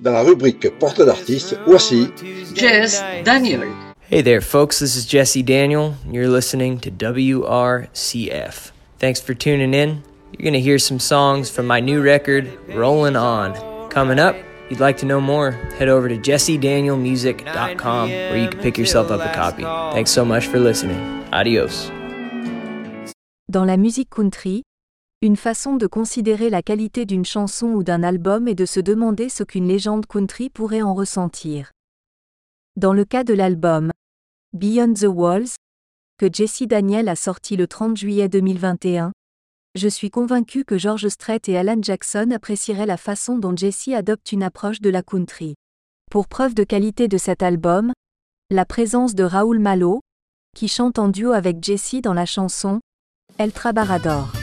Dans 0.00 0.12
la 0.12 0.22
rubrique 0.22 0.70
Portrait 0.78 1.04
d'artiste, 1.06 1.58
voici 1.66 2.08
Jess 2.54 3.02
Daniel. 3.24 3.62
Hey 4.08 4.22
there, 4.22 4.40
folks. 4.40 4.78
This 4.78 4.94
is 4.94 5.04
Jesse 5.04 5.42
Daniel. 5.42 5.94
You're 6.08 6.28
listening 6.28 6.78
to 6.80 6.90
WRCF. 6.90 8.70
Thanks 9.00 9.20
for 9.20 9.34
tuning 9.34 9.74
in. 9.74 10.04
You're 10.32 10.44
going 10.44 10.52
to 10.52 10.60
hear 10.60 10.78
some 10.78 11.00
songs 11.00 11.50
from 11.50 11.66
my 11.66 11.80
new 11.80 12.00
record, 12.00 12.48
Rolling 12.68 13.16
On. 13.16 13.54
Coming 13.90 14.20
up, 14.20 14.36
if 14.36 14.70
you'd 14.70 14.80
like 14.80 14.98
to 14.98 15.06
know 15.06 15.20
more, 15.20 15.50
head 15.78 15.88
over 15.88 16.08
to 16.08 16.16
jessedanielmusic.com 16.16 18.08
where 18.08 18.36
you 18.36 18.48
can 18.50 18.60
pick 18.60 18.78
yourself 18.78 19.10
up 19.10 19.20
a 19.20 19.34
copy. 19.34 19.64
Thanks 19.94 20.12
so 20.12 20.24
much 20.24 20.46
for 20.46 20.60
listening. 20.60 21.00
Adios. 21.32 21.90
Dans 23.50 23.66
la 23.66 23.76
musique 23.76 24.10
country, 24.10 24.62
une 25.20 25.36
façon 25.36 25.74
de 25.74 25.88
considérer 25.88 26.48
la 26.48 26.62
qualité 26.62 27.04
d'une 27.04 27.24
chanson 27.24 27.68
ou 27.68 27.82
d'un 27.82 28.04
album 28.04 28.46
est 28.46 28.54
de 28.54 28.66
se 28.66 28.78
demander 28.78 29.28
ce 29.28 29.42
qu'une 29.42 29.66
légende 29.66 30.06
country 30.06 30.48
pourrait 30.48 30.82
en 30.82 30.94
ressentir. 30.94 31.72
Dans 32.76 32.92
le 32.92 33.04
cas 33.04 33.24
de 33.24 33.34
l'album 33.34 33.90
Beyond 34.52 34.94
the 34.94 35.08
Walls, 35.08 35.56
que 36.18 36.32
Jesse 36.32 36.62
Daniel 36.62 37.08
a 37.08 37.16
sorti 37.16 37.56
le 37.56 37.66
30 37.66 37.96
juillet 37.96 38.28
2021, 38.28 39.10
je 39.74 39.88
suis 39.88 40.10
convaincu 40.10 40.64
que 40.64 40.78
George 40.78 41.08
Strait 41.08 41.40
et 41.48 41.58
Alan 41.58 41.82
Jackson 41.82 42.30
apprécieraient 42.32 42.86
la 42.86 42.96
façon 42.96 43.38
dont 43.38 43.56
Jesse 43.56 43.88
adopte 43.88 44.30
une 44.30 44.44
approche 44.44 44.80
de 44.80 44.90
la 44.90 45.02
country. 45.02 45.56
Pour 46.12 46.28
preuve 46.28 46.54
de 46.54 46.62
qualité 46.62 47.08
de 47.08 47.18
cet 47.18 47.42
album, 47.42 47.92
la 48.50 48.64
présence 48.64 49.16
de 49.16 49.24
Raoul 49.24 49.58
Malo, 49.58 50.00
qui 50.56 50.68
chante 50.68 51.00
en 51.00 51.08
duo 51.08 51.32
avec 51.32 51.62
Jesse 51.62 52.00
dans 52.02 52.14
la 52.14 52.24
chanson 52.24 52.78
El 53.38 53.52
Trabarador. 53.52 54.37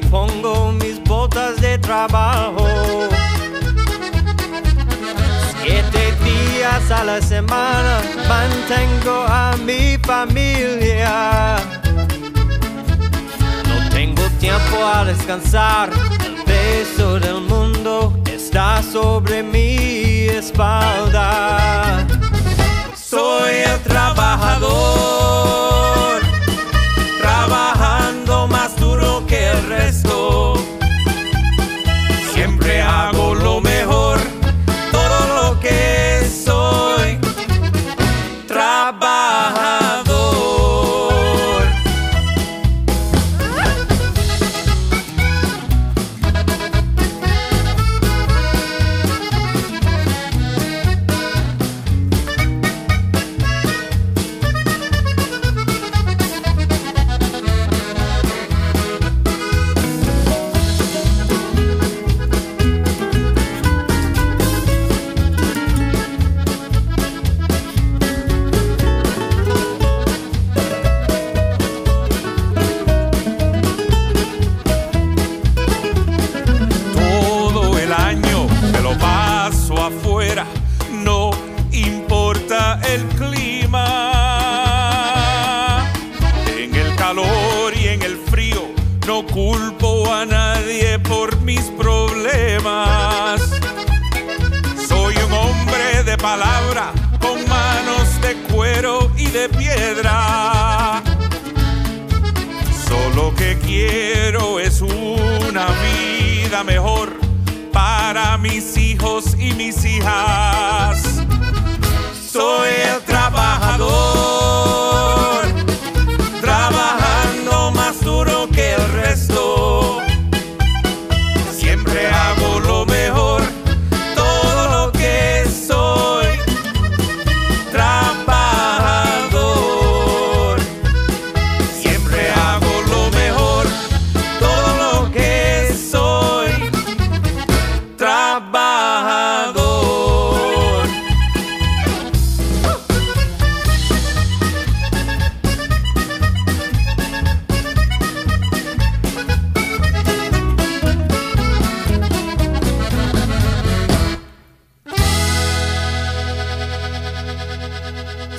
Pongo 0.00 0.72
mis 0.72 1.02
botas 1.04 1.60
de 1.60 1.78
trabajo. 1.78 2.66
Siete 5.62 6.14
días 6.24 6.90
a 6.90 7.04
la 7.04 7.20
semana 7.20 8.00
mantengo 8.28 9.24
a 9.28 9.56
mi 9.64 9.96
familia. 9.98 11.56
No 13.68 13.88
tengo 13.90 14.22
tiempo 14.40 14.84
a 14.84 15.04
descansar, 15.04 15.90
el 16.24 16.34
peso 16.44 17.18
del 17.18 17.40
mundo 17.42 18.12
está 18.26 18.82
sobre 18.82 19.42
mi 19.42 20.26
espalda. 20.28 22.06
Soy 22.94 23.54
el 23.72 23.80
trabajador, 23.80 25.63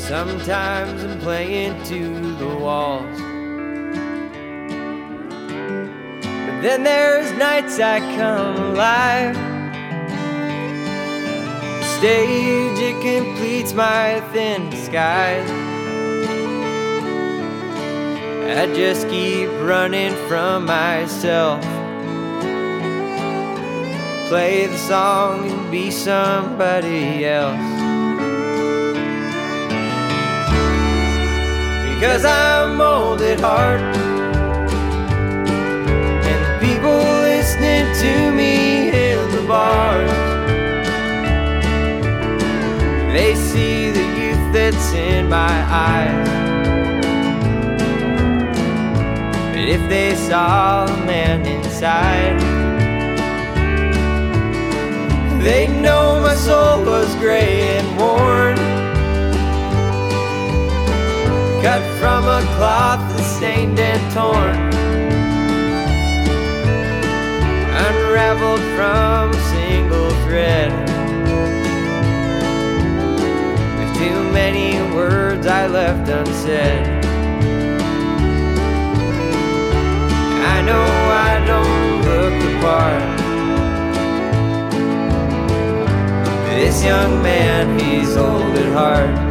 Sometimes 0.08 1.04
I'm 1.04 1.20
playing 1.20 1.82
to 1.86 2.36
the 2.36 2.48
walls. 2.48 3.20
But 6.46 6.62
then 6.62 6.84
there's 6.84 7.32
nights 7.40 7.80
I 7.80 8.00
come 8.16 8.56
alive. 8.56 9.36
Stage, 11.98 12.78
it 12.78 13.02
completes 13.02 13.74
my 13.74 14.22
thin 14.32 14.70
disguise. 14.70 15.50
I 18.48 18.72
just 18.76 19.10
keep 19.10 19.50
running 19.62 20.14
from 20.28 20.68
myself. 20.68 21.64
Play 24.28 24.68
the 24.68 24.78
song 24.78 25.50
and 25.50 25.72
be 25.72 25.90
somebody 25.90 27.26
else. 27.26 27.75
Because 32.06 32.24
I'm 32.24 32.80
old 32.80 33.20
at 33.24 33.40
heart. 33.40 33.82
And 36.30 36.40
the 36.46 36.56
people 36.64 37.00
listening 37.32 37.86
to 38.04 38.32
me 38.32 38.90
in 38.90 39.18
the 39.32 39.42
bars. 39.48 40.12
They 43.12 43.34
see 43.34 43.90
the 43.90 44.06
youth 44.22 44.54
that's 44.54 44.94
in 44.94 45.30
my 45.30 45.56
eyes. 45.90 46.30
But 49.50 49.68
if 49.68 49.90
they 49.90 50.14
saw 50.14 50.86
the 50.86 50.98
man 51.08 51.44
inside, 51.48 52.40
they'd 55.42 55.74
know 55.82 56.20
my 56.22 56.36
soul 56.36 56.86
was 56.86 57.16
gray 57.16 57.80
and 57.80 57.98
worn. 57.98 58.85
Cut 61.66 61.82
from 61.98 62.24
a 62.26 62.42
cloth 62.58 63.00
that's 63.10 63.26
stained 63.38 63.80
and 63.80 64.14
torn, 64.14 64.56
unraveled 67.88 68.62
from 68.76 69.32
a 69.32 69.42
single 69.50 70.12
thread. 70.26 70.72
With 73.80 73.98
too 73.98 74.32
many 74.32 74.78
words 74.94 75.48
I 75.48 75.66
left 75.66 76.08
unsaid. 76.08 76.86
I 80.54 80.62
know 80.68 80.86
I 81.30 81.34
don't 81.52 81.92
look 82.10 82.34
the 82.46 82.52
part. 82.62 83.06
This 86.60 86.84
young 86.84 87.24
man, 87.24 87.80
he's 87.80 88.16
old 88.16 88.56
at 88.56 88.72
heart. 88.72 89.25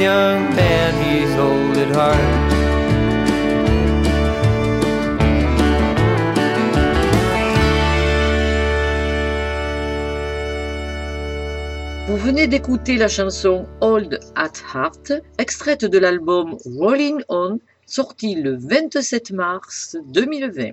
Young. 0.00 0.46
Vous 12.08 12.16
venez 12.16 12.46
d'écouter 12.46 12.96
la 12.98 13.08
chanson 13.08 13.66
Old 13.80 14.20
at 14.34 14.52
Heart, 14.74 15.12
extraite 15.38 15.86
de 15.86 15.98
l'album 15.98 16.56
Rolling 16.64 17.22
On, 17.30 17.58
sorti 17.86 18.34
le 18.34 18.56
27 18.56 19.30
mars 19.30 19.96
2020. 20.08 20.72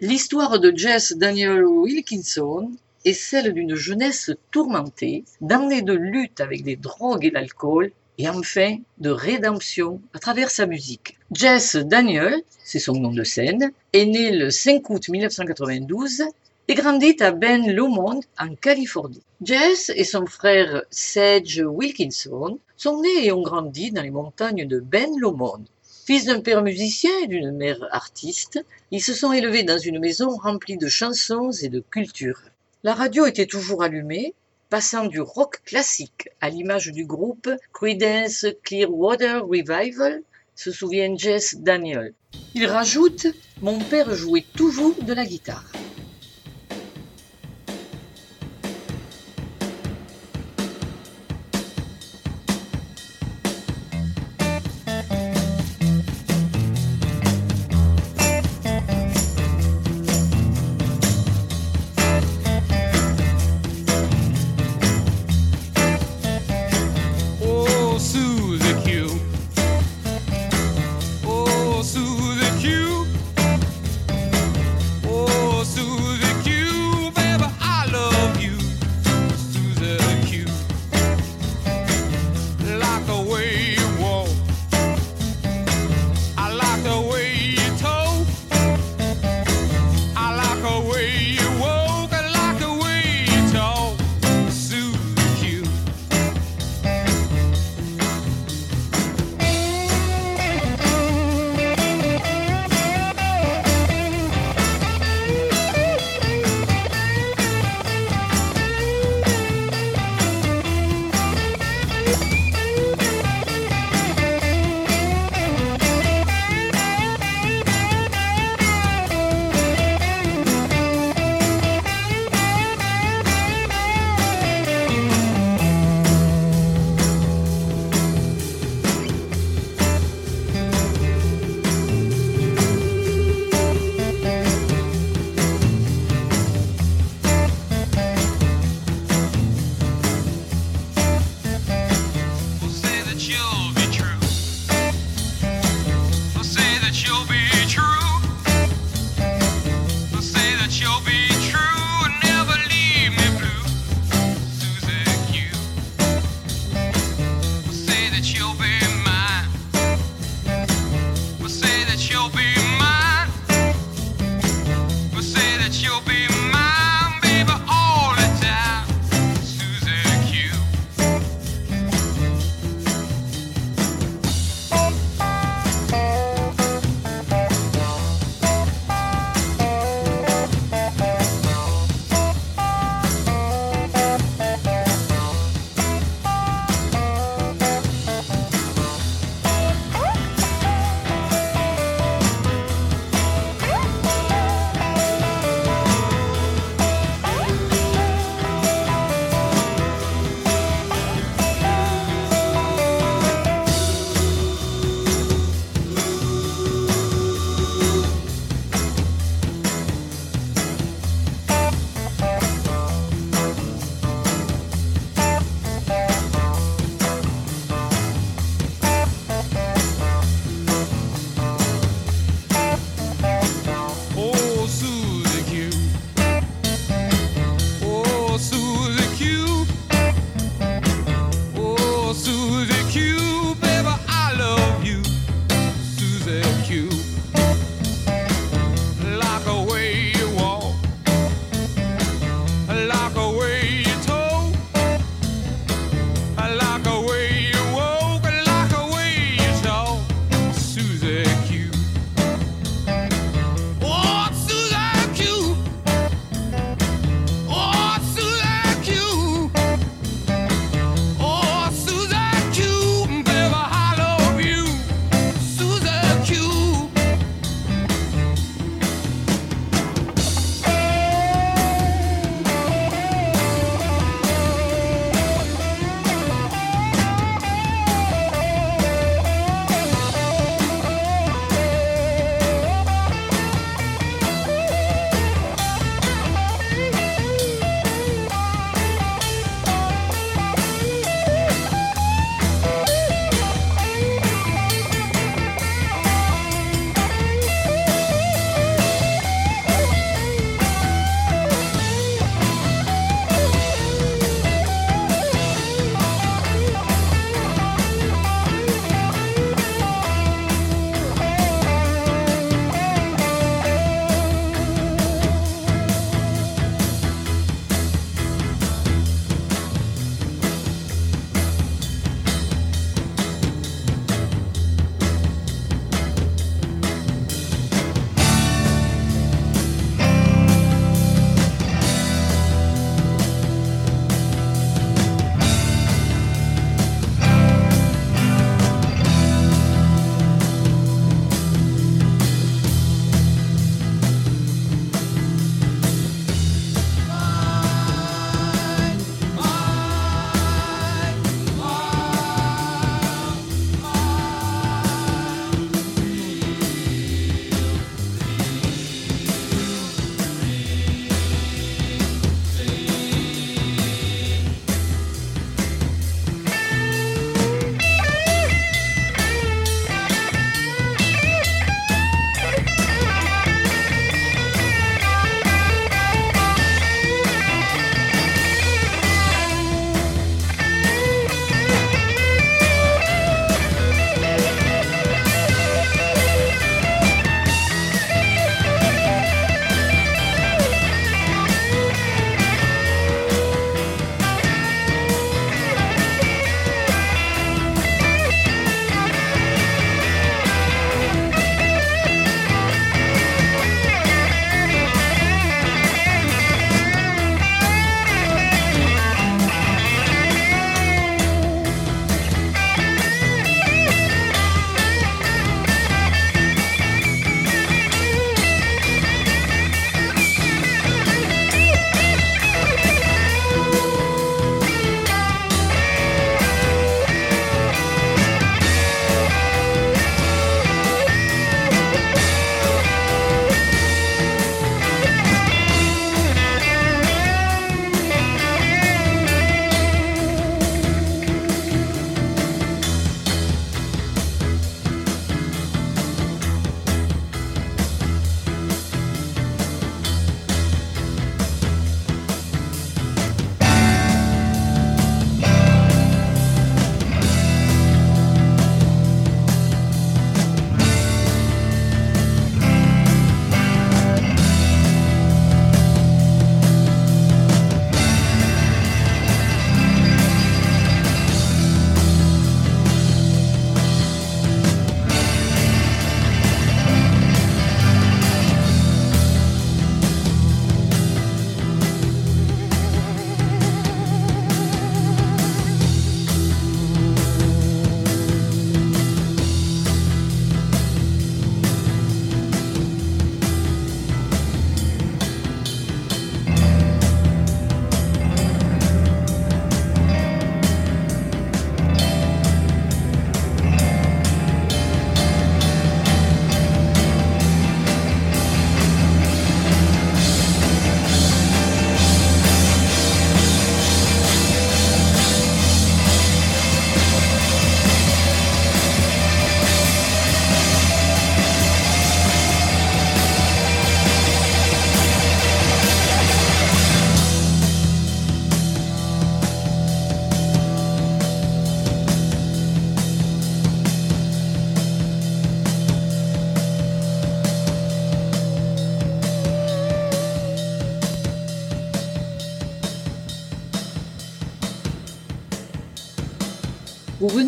L'histoire 0.00 0.60
de 0.60 0.72
Jess 0.76 1.16
Daniel 1.16 1.64
Wilkinson 1.64 2.70
est 3.04 3.14
celle 3.14 3.52
d'une 3.52 3.74
jeunesse 3.74 4.30
tourmentée, 4.52 5.24
d'années 5.40 5.82
de 5.82 5.94
lutte 5.94 6.40
avec 6.40 6.62
des 6.62 6.76
drogues 6.76 7.24
et 7.24 7.30
l'alcool, 7.30 7.90
et 8.18 8.28
enfin 8.28 8.76
de 8.98 9.10
rédemption 9.10 10.00
à 10.12 10.18
travers 10.18 10.50
sa 10.50 10.66
musique. 10.66 11.18
Jess 11.32 11.76
Daniel, 11.76 12.42
c'est 12.64 12.78
son 12.78 12.94
nom 12.94 13.12
de 13.12 13.24
scène, 13.24 13.72
est 13.92 14.06
né 14.06 14.30
le 14.30 14.50
5 14.50 14.88
août 14.90 15.08
1992 15.08 16.22
et 16.68 16.74
grandit 16.74 17.16
à 17.20 17.32
Ben 17.32 17.70
Lomond 17.72 18.20
en 18.38 18.54
Californie. 18.54 19.22
Jess 19.42 19.90
et 19.94 20.04
son 20.04 20.26
frère 20.26 20.82
Sage 20.90 21.62
Wilkinson 21.64 22.58
sont 22.76 23.02
nés 23.02 23.26
et 23.26 23.32
ont 23.32 23.42
grandi 23.42 23.90
dans 23.90 24.02
les 24.02 24.10
montagnes 24.10 24.66
de 24.66 24.80
Ben 24.80 25.10
Lomond. 25.18 25.64
Fils 26.06 26.26
d'un 26.26 26.40
père 26.40 26.62
musicien 26.62 27.10
et 27.22 27.26
d'une 27.26 27.50
mère 27.52 27.86
artiste, 27.90 28.64
ils 28.90 29.02
se 29.02 29.14
sont 29.14 29.32
élevés 29.32 29.62
dans 29.62 29.78
une 29.78 29.98
maison 29.98 30.28
remplie 30.36 30.76
de 30.76 30.88
chansons 30.88 31.50
et 31.50 31.68
de 31.68 31.80
culture. 31.80 32.40
La 32.82 32.94
radio 32.94 33.24
était 33.24 33.46
toujours 33.46 33.82
allumée 33.82 34.34
passant 34.74 35.06
du 35.06 35.20
rock 35.20 35.62
classique 35.64 36.30
à 36.40 36.50
l'image 36.50 36.90
du 36.90 37.06
groupe 37.06 37.48
Creedence 37.72 38.44
Clearwater 38.64 39.44
Revival, 39.44 40.20
se 40.56 40.72
souvient 40.72 41.16
Jess 41.16 41.54
Daniel. 41.54 42.12
Il 42.56 42.66
rajoute 42.66 43.28
Mon 43.62 43.78
père 43.78 44.12
jouait 44.16 44.44
toujours 44.56 45.00
de 45.00 45.12
la 45.12 45.26
guitare. 45.26 45.70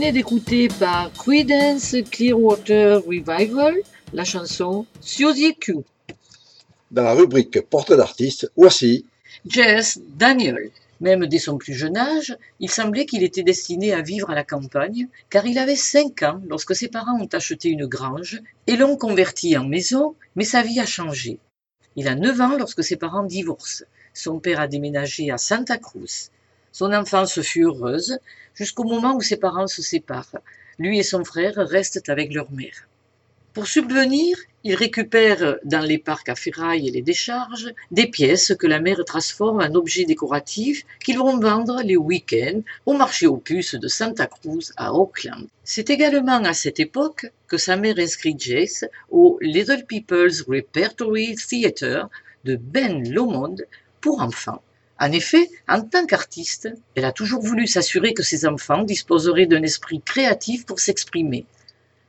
Venez 0.07 0.21
d'écouter 0.21 0.69
par 0.69 1.13
Creedence 1.15 1.97
Clearwater 2.13 3.05
Revival 3.05 3.75
la 4.13 4.23
chanson 4.23 4.87
Suzy 5.01 5.57
Q. 5.57 5.79
Dans 6.93 7.03
la 7.03 7.13
rubrique 7.13 7.61
Portrait 7.63 7.97
d'artiste, 7.97 8.53
voici 8.57 9.05
Jess 9.49 9.99
Daniel. 10.17 10.71
Même 11.01 11.27
dès 11.27 11.41
son 11.41 11.59
plus 11.59 11.75
jeune 11.75 11.97
âge, 11.97 12.37
il 12.61 12.71
semblait 12.71 13.05
qu'il 13.05 13.25
était 13.25 13.43
destiné 13.43 13.93
à 13.95 14.01
vivre 14.01 14.31
à 14.31 14.37
la 14.37 14.45
campagne, 14.45 15.09
car 15.29 15.45
il 15.45 15.59
avait 15.59 15.75
cinq 15.75 16.23
ans 16.23 16.41
lorsque 16.47 16.77
ses 16.77 16.87
parents 16.87 17.21
ont 17.21 17.29
acheté 17.33 17.71
une 17.71 17.87
grange 17.87 18.41
et 18.69 18.77
l'ont 18.77 18.97
converti 18.97 19.57
en 19.57 19.65
maison, 19.65 20.15
mais 20.37 20.45
sa 20.45 20.63
vie 20.63 20.79
a 20.79 20.87
changé. 20.87 21.41
Il 21.97 22.07
a 22.07 22.15
neuf 22.15 22.41
ans 22.41 22.57
lorsque 22.57 22.85
ses 22.85 22.97
parents 22.97 23.25
divorcent. 23.25 23.85
Son 24.15 24.39
père 24.39 24.61
a 24.61 24.69
déménagé 24.69 25.33
à 25.33 25.39
Santa 25.39 25.79
Cruz. 25.79 26.31
Son 26.79 26.93
enfance 26.93 27.41
fut 27.41 27.63
heureuse 27.63 28.19
jusqu'au 28.55 28.85
moment 28.85 29.17
où 29.17 29.23
ses 29.23 29.39
parents 29.39 29.67
se 29.67 29.81
séparent. 29.81 30.43
Lui 30.79 30.99
et 30.99 31.03
son 31.03 31.25
frère 31.25 31.55
restent 31.57 32.11
avec 32.11 32.35
leur 32.35 32.53
mère. 32.53 32.87
Pour 33.55 33.67
subvenir, 33.67 34.37
il 34.63 34.75
récupère 34.75 35.57
dans 35.65 35.81
les 35.81 35.97
parcs 35.97 36.29
à 36.29 36.35
ferraille 36.35 36.87
et 36.87 36.91
les 36.91 37.01
décharges 37.01 37.73
des 37.93 38.09
pièces 38.09 38.55
que 38.59 38.67
la 38.67 38.79
mère 38.79 39.03
transforme 39.07 39.63
en 39.63 39.75
objets 39.75 40.05
décoratifs 40.05 40.85
qu'ils 41.03 41.17
vont 41.17 41.39
vendre 41.39 41.81
les 41.83 41.97
week-ends 41.97 42.61
au 42.85 42.93
marché 42.93 43.27
aux 43.27 43.39
puces 43.39 43.77
de 43.77 43.89
Santa 43.89 44.27
Cruz 44.27 44.75
à 44.77 44.93
Oakland. 44.93 45.47
C'est 45.65 45.89
également 45.89 46.45
à 46.45 46.53
cette 46.53 46.79
époque 46.79 47.33
que 47.49 47.57
sa 47.57 47.77
mère 47.77 47.99
inscrit 47.99 48.37
Jace 48.39 48.85
au 49.09 49.39
Little 49.41 49.87
People's 49.87 50.43
Repertory 50.47 51.37
Theatre 51.37 52.11
de 52.45 52.57
Ben 52.57 53.11
Lomond 53.11 53.57
pour 54.03 54.21
enfants. 54.21 54.61
En 54.99 55.13
effet, 55.13 55.51
en 55.69 55.83
tant 55.83 56.07
qu'artiste, 56.07 56.71
elle 56.95 57.05
a 57.05 57.13
toujours 57.13 57.43
voulu 57.43 57.67
s'assurer 57.67 58.15
que 58.15 58.23
ses 58.23 58.47
enfants 58.47 58.83
disposeraient 58.83 59.47
d'un 59.47 59.63
esprit 59.63 60.01
créatif 60.01 60.65
pour 60.65 60.81
s'exprimer. 60.81 61.45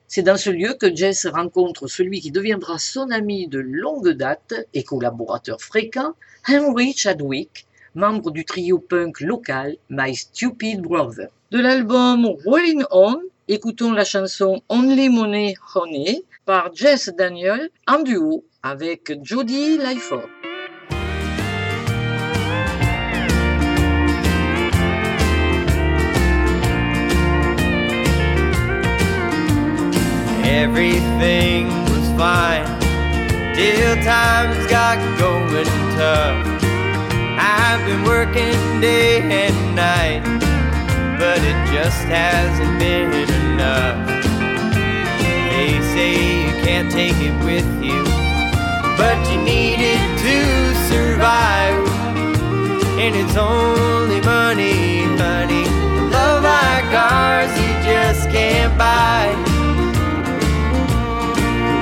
C'est 0.07 0.21
dans 0.21 0.37
ce 0.37 0.49
lieu 0.49 0.73
que 0.73 0.95
Jess 0.95 1.27
rencontre 1.27 1.87
celui 1.87 2.21
qui 2.21 2.31
deviendra 2.31 2.79
son 2.79 3.11
ami 3.11 3.47
de 3.47 3.59
longue 3.59 4.11
date 4.11 4.53
et 4.73 4.83
collaborateur 4.83 5.61
fréquent, 5.61 6.13
Henry 6.47 6.93
Chadwick, 6.95 7.67
membre 7.93 8.31
du 8.31 8.45
trio 8.45 8.79
punk 8.79 9.19
local 9.19 9.75
My 9.89 10.15
Stupid 10.15 10.79
Brother. 10.81 11.27
De 11.51 11.59
l'album 11.59 12.25
Rolling 12.45 12.83
On, 12.91 13.19
écoutons 13.49 13.91
la 13.91 14.05
chanson 14.05 14.61
Only 14.69 15.09
Money 15.09 15.55
Honey 15.75 16.23
par 16.45 16.73
Jess 16.73 17.09
Daniel 17.09 17.69
en 17.85 17.99
duo 17.99 18.45
avec 18.63 19.11
Jody 19.23 19.77
Lyford. 19.77 20.29
Everything 30.49 31.67
was 31.91 32.07
fine 32.17 32.65
till 33.53 33.95
times 34.01 34.65
got 34.67 34.97
going 35.19 35.65
tough. 35.97 36.63
I've 37.37 37.85
been 37.85 38.03
working 38.05 38.79
day 38.79 39.19
and 39.23 39.75
night, 39.75 40.23
but 41.19 41.39
it 41.39 41.59
just 41.75 42.01
hasn't 42.05 42.79
been 42.79 43.11
enough. 43.11 44.07
They 45.51 45.81
say 45.93 46.13
you 46.15 46.51
can't 46.63 46.89
take 46.89 47.19
it 47.19 47.35
with 47.43 47.67
you, 47.83 48.01
but 48.95 49.17
you 49.29 49.41
need 49.41 49.79
it 49.81 50.03
to 50.23 50.37
survive. 50.87 51.85
And 52.97 53.13
it's 53.17 53.35
only 53.35 54.21
money, 54.21 55.03
honey. 55.17 55.65
Love 56.09 56.41
like 56.41 56.93
ours, 56.93 57.51
you 57.59 57.73
just 57.83 58.29
can't 58.29 58.77
buy 58.77 59.46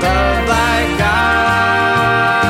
love 0.05 0.47
like 0.47 1.01
ours 1.01 2.44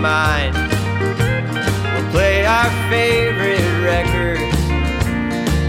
mine. 0.00 0.52
We'll 1.94 2.10
play 2.10 2.44
our 2.44 2.70
favorite 2.90 3.84
records 3.84 4.56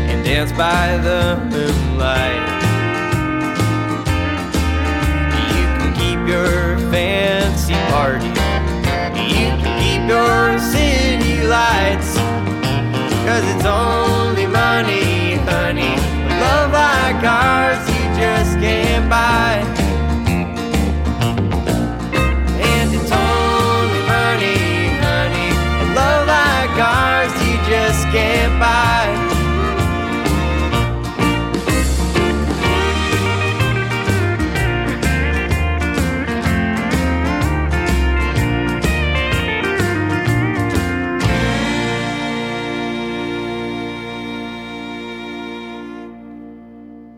and 0.10 0.24
dance 0.24 0.52
by 0.52 0.98
the 0.98 1.38
moonlight. 1.52 2.44
You 5.54 5.66
can 5.80 5.94
keep 5.94 6.20
your 6.28 6.78
fancy 6.92 7.74
party, 7.92 8.28
you 8.28 9.50
can 9.62 9.74
keep 9.82 10.10
your 10.10 10.60
city 10.60 11.46
lights. 11.48 12.18
Cause 13.26 13.44
it's 13.56 13.66
only 13.66 14.46
money, 14.48 15.36
honey. 15.36 15.96
Love 16.40 16.72
like 16.72 17.24
ours, 17.24 17.90
you 17.90 18.04
just 18.16 18.60
can't 18.60 19.10
buy. 19.10 19.77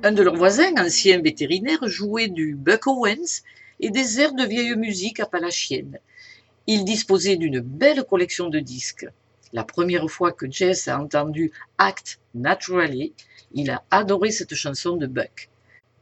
Un 0.02 0.14
de 0.14 0.24
leurs 0.24 0.38
voisins, 0.38 0.72
ancien 0.78 1.22
vétérinaire, 1.22 1.86
jouait 1.86 2.30
du 2.30 2.56
Buck 2.56 2.88
Owens 2.88 3.42
et 3.82 3.90
des 3.90 4.22
airs 4.22 4.34
de 4.34 4.46
vieille 4.46 4.78
musique 4.78 5.20
appalachienne. 5.20 6.00
Il 6.68 6.86
disposait 6.86 7.36
d'une 7.36 7.60
belle 7.60 8.06
collection 8.06 8.48
de 8.48 8.60
disques. 8.60 9.06
La 9.52 9.66
première 9.66 10.10
fois 10.10 10.32
que 10.32 10.50
Jess 10.50 10.88
a 10.88 10.98
entendu 10.98 11.52
Act 11.78 12.22
Naturally, 12.34 13.12
il 13.52 13.72
a 13.72 13.84
adoré 13.92 14.32
cette 14.32 14.56
chanson 14.56 14.96
de 14.96 15.06
Buck. 15.06 15.50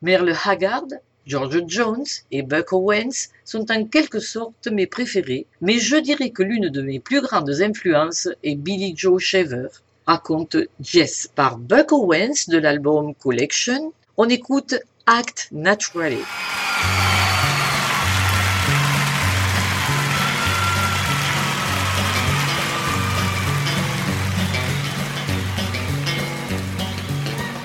Merle 0.04 0.36
Haggard, 0.46 0.90
George 1.26 1.64
Jones 1.66 2.06
et 2.30 2.44
Buck 2.44 2.74
Owens 2.74 3.30
sont 3.46 3.72
en 3.72 3.84
quelque 3.84 4.20
sorte 4.20 4.68
mes 4.68 4.86
préférés, 4.86 5.48
mais 5.60 5.80
je 5.80 5.98
dirais 5.98 6.30
que 6.30 6.44
l'une 6.44 6.70
de 6.70 6.84
mes 6.84 7.00
plus 7.00 7.22
grandes 7.22 7.62
influences 7.62 8.30
est 8.44 8.56
Billy 8.56 8.94
Joe 8.96 9.20
Shaver, 9.20 9.70
raconte 10.08 10.58
Jess 10.80 11.28
par 11.36 11.58
Buck 11.58 11.92
Owens 11.92 12.48
de 12.48 12.58
l'album 12.58 13.14
Collection. 13.14 13.92
On 14.16 14.30
écoute 14.30 14.76
Act 15.06 15.50
Naturally. 15.52 16.24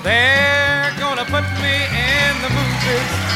They're 0.03 0.91
gonna 0.99 1.23
put 1.23 1.47
me 1.63 1.75
in 1.95 2.33
the 2.43 2.49
movies. 2.49 3.33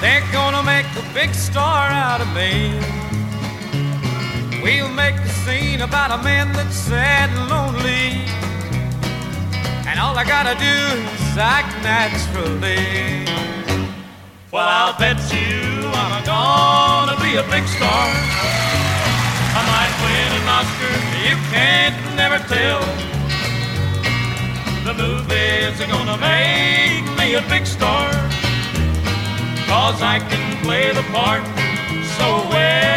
They're 0.00 0.24
gonna 0.32 0.62
make 0.62 0.86
a 0.96 1.14
big 1.14 1.34
star 1.34 1.90
out 1.90 2.22
of 2.22 2.28
me. 2.34 3.11
We'll 4.62 4.88
make 4.90 5.16
a 5.16 5.28
scene 5.28 5.80
about 5.80 6.12
a 6.12 6.22
man 6.22 6.52
that's 6.52 6.76
sad 6.76 7.30
and 7.30 7.50
lonely. 7.50 8.22
And 9.88 9.98
all 9.98 10.16
I 10.16 10.22
gotta 10.22 10.54
do 10.54 10.78
is 11.18 11.36
act 11.36 11.74
naturally. 11.82 13.26
Well, 14.52 14.68
I'll 14.68 14.96
bet 14.96 15.18
you 15.34 15.90
I'm 15.98 16.24
gonna 16.24 17.18
be 17.20 17.34
a 17.42 17.46
big 17.50 17.66
star. 17.74 18.06
I 19.58 19.62
might 19.74 19.94
win 20.04 20.30
an 20.38 20.46
Oscar, 20.58 20.94
you 21.26 21.34
can't 21.50 21.98
never 22.14 22.38
tell. 22.46 22.82
The 24.86 24.94
movies 24.94 25.74
are 25.82 25.90
gonna 25.90 26.18
make 26.22 27.04
me 27.18 27.34
a 27.34 27.42
big 27.50 27.66
star. 27.66 28.08
Cause 29.66 30.00
I 30.02 30.20
can 30.30 30.62
play 30.62 30.92
the 30.92 31.02
part 31.10 31.42
so 32.16 32.48
well. 32.48 32.91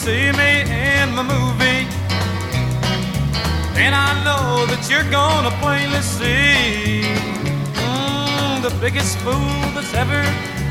See 0.00 0.32
me 0.32 0.52
in 0.62 1.14
my 1.14 1.22
movie. 1.22 1.84
And 3.76 3.94
I 3.94 4.10
know 4.24 4.64
that 4.72 4.88
you're 4.88 5.08
gonna 5.10 5.52
plainly 5.60 6.00
see 6.00 7.04
mm, 7.76 8.62
the 8.62 8.72
biggest 8.80 9.18
fool 9.18 9.60
that's 9.74 9.92
ever 9.92 10.22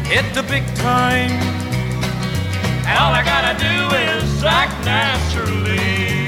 hit 0.10 0.26
the 0.34 0.42
big 0.42 0.66
time. 0.74 1.30
And 2.90 2.96
all 2.98 3.14
I 3.14 3.24
gotta 3.24 3.54
do 3.70 3.76
is 4.10 4.44
act 4.44 4.74
naturally. 4.84 6.26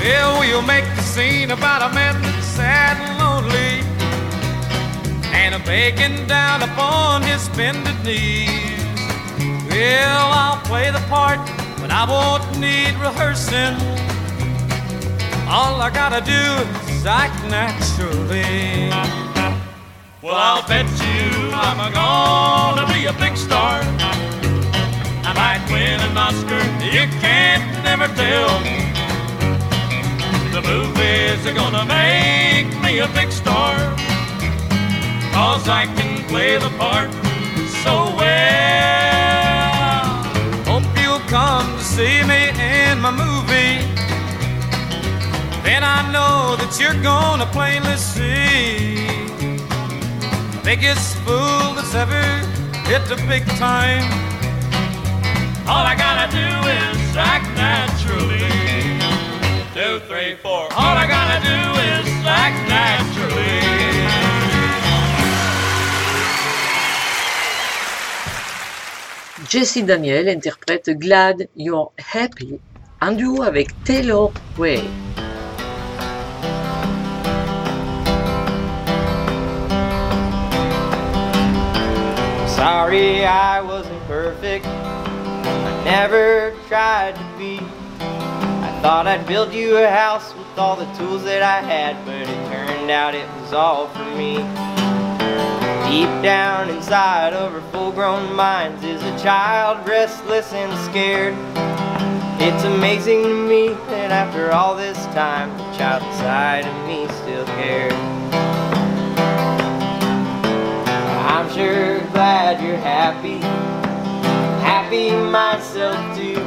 Well, 0.00 0.40
we'll 0.40 0.66
make 0.74 0.86
the 0.96 1.02
scene 1.02 1.50
about 1.50 1.90
a 1.90 1.94
man 1.94 2.22
that's 2.22 2.46
sad 2.46 2.96
and 3.04 3.18
lonely 3.18 3.91
and 5.42 5.56
a 5.56 5.58
begging 5.66 6.24
down 6.28 6.62
upon 6.62 7.20
his 7.22 7.48
bended 7.50 7.98
knees. 8.04 8.78
Well, 9.68 10.28
I'll 10.30 10.62
play 10.62 10.88
the 10.92 11.02
part, 11.10 11.40
but 11.80 11.90
I 11.90 12.06
won't 12.06 12.46
need 12.60 12.94
rehearsing. 13.02 13.74
All 15.48 15.82
I 15.82 15.90
gotta 15.92 16.20
do 16.20 16.44
is 16.94 17.04
act 17.04 17.42
naturally. 17.50 18.88
Well, 20.22 20.36
I'll 20.36 20.64
bet 20.68 20.86
you 20.86 21.50
I'm 21.50 21.92
gonna 21.92 22.86
be 22.94 23.06
a 23.06 23.12
big 23.14 23.36
star. 23.36 23.80
I 25.28 25.32
might 25.42 25.64
win 25.72 25.98
an 26.06 26.16
Oscar, 26.16 26.62
you 26.86 27.04
can't 27.18 27.66
never 27.82 28.06
tell. 28.14 28.52
The 30.54 30.62
movies 30.62 31.44
are 31.48 31.54
gonna 31.62 31.84
make 31.84 32.70
me 32.80 33.00
a 33.00 33.08
big 33.08 33.32
star. 33.32 34.11
Cause 35.32 35.68
I 35.68 35.86
can 35.96 36.22
play 36.28 36.58
the 36.58 36.70
part 36.78 37.10
so 37.82 37.94
well. 38.20 39.32
Hope 40.70 40.84
you'll 41.00 41.26
come 41.28 41.78
to 41.78 41.84
see 41.84 42.22
me 42.22 42.50
in 42.50 43.00
my 43.00 43.10
movie. 43.10 43.80
Then 45.64 45.82
I 45.82 46.00
know 46.12 46.56
that 46.60 46.78
you're 46.78 47.00
gonna 47.02 47.46
plainly 47.46 47.96
see 47.96 49.06
the 50.52 50.60
biggest 50.62 51.16
fool 51.24 51.74
that's 51.76 51.94
ever 51.94 52.22
hit 52.88 53.02
the 53.08 53.16
big 53.26 53.46
time. 53.56 54.04
All 55.66 55.84
I 55.92 55.94
gotta 55.96 56.28
do 56.30 56.48
is 56.78 57.16
act 57.16 57.48
naturally 57.56 58.52
two, 59.74 60.00
three, 60.06 60.34
four. 60.36 60.51
Jesse 69.52 69.82
Daniel 69.82 70.30
interprète 70.30 70.88
Glad 70.98 71.46
You're 71.54 71.92
Happy 72.14 72.58
en 73.02 73.12
duo 73.12 73.42
avec 73.42 73.68
Taylor 73.84 74.32
Way. 74.56 74.80
Sorry 82.46 83.26
I 83.26 83.60
wasn't 83.60 84.00
perfect. 84.08 84.64
I 84.64 85.84
never 85.84 86.54
tried 86.66 87.14
to 87.16 87.24
be. 87.36 87.60
I 88.00 88.80
thought 88.80 89.06
I'd 89.06 89.26
build 89.26 89.52
you 89.52 89.76
a 89.76 89.86
house 89.86 90.32
with 90.34 90.58
all 90.58 90.76
the 90.76 90.88
tools 90.96 91.24
that 91.24 91.42
I 91.42 91.60
had, 91.60 92.02
but 92.06 92.14
it 92.14 92.50
turned 92.50 92.90
out 92.90 93.14
it 93.14 93.28
was 93.42 93.52
all 93.52 93.88
for 93.88 94.16
me. 94.16 94.38
Deep 95.92 96.22
down 96.22 96.70
inside 96.70 97.34
of 97.34 97.52
our 97.52 97.60
full 97.70 97.92
grown 97.92 98.34
minds 98.34 98.82
is 98.82 99.02
a 99.02 99.18
child 99.18 99.86
restless 99.86 100.50
and 100.54 100.72
scared. 100.90 101.34
It's 102.40 102.64
amazing 102.64 103.24
to 103.24 103.34
me 103.46 103.68
that 103.90 104.10
after 104.10 104.52
all 104.52 104.74
this 104.74 104.96
time, 105.12 105.54
the 105.58 105.76
child 105.76 106.02
inside 106.04 106.64
of 106.64 106.86
me 106.86 107.06
still 107.20 107.44
cared. 107.44 107.92
I'm 111.28 111.52
sure 111.52 112.00
glad 112.12 112.64
you're 112.64 112.78
happy, 112.78 113.36
happy 114.64 115.10
myself 115.10 116.00
too. 116.16 116.40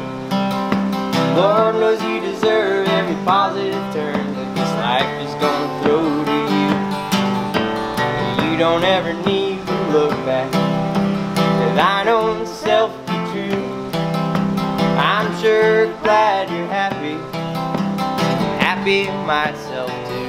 Lord 1.39 1.75
knows 1.75 2.01
you 2.01 2.19
deserve 2.19 2.87
every 2.87 3.23
positive 3.23 3.93
turn 3.93 4.33
that 4.33 4.55
this 4.55 4.71
life 4.81 5.21
is 5.21 5.35
gonna 5.35 5.83
throw 5.83 6.24
you. 8.55 8.59
Don't 8.59 8.83
ever 8.83 9.13
need 9.13 9.65
to 9.67 9.73
look 9.89 10.11
back 10.25 10.51
to 10.51 11.75
thine 11.75 12.07
own 12.07 12.45
self 12.45 12.91
be 13.05 13.13
true. 13.31 13.89
I'm 14.97 15.35
sure 15.41 15.87
glad 16.01 16.49
you're 16.49 16.67
happy, 16.67 17.15
happy 18.63 19.07
myself 19.25 19.89
too. 19.89 20.27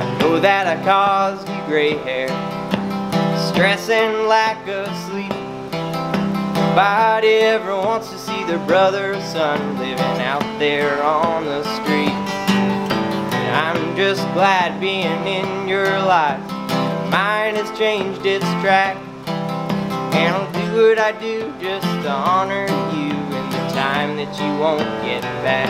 I 0.00 0.18
know 0.20 0.40
that 0.40 0.66
I 0.66 0.82
caused 0.84 1.48
you 1.48 1.60
gray 1.66 1.96
hair, 1.98 2.28
stress 3.52 3.88
and 3.88 4.28
lack 4.28 4.66
of 4.68 4.86
sleep. 5.08 5.32
Nobody 6.54 7.28
ever 7.28 7.76
wants 7.76 8.10
to 8.10 8.18
see 8.18 8.44
their 8.44 8.64
brother 8.66 9.12
or 9.12 9.20
son 9.20 9.78
living 9.78 10.22
out 10.22 10.58
there 10.58 11.02
on 11.02 11.44
the 11.44 11.62
street. 11.82 12.21
I'm 13.52 13.94
just 13.96 14.22
glad 14.32 14.80
being 14.80 15.26
in 15.26 15.68
your 15.68 15.84
life. 15.84 16.40
Mine 17.12 17.54
has 17.56 17.70
changed 17.78 18.24
its 18.24 18.46
track. 18.62 18.96
And 20.14 20.34
I'll 20.34 20.52
do 20.52 20.88
what 20.88 20.98
I 20.98 21.12
do 21.12 21.52
just 21.60 21.86
to 22.04 22.10
honor 22.10 22.66
you 22.96 23.12
in 23.12 23.46
the 23.50 23.64
time 23.74 24.16
that 24.16 24.32
you 24.40 24.48
won't 24.58 24.88
get 25.04 25.20
back. 25.44 25.68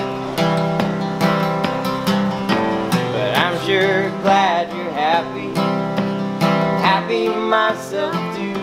But 3.12 3.36
I'm 3.36 3.58
sure 3.66 4.10
glad 4.22 4.72
you're 4.76 4.92
happy, 4.92 5.50
happy 6.82 7.28
myself 7.28 8.14
too. 8.36 8.62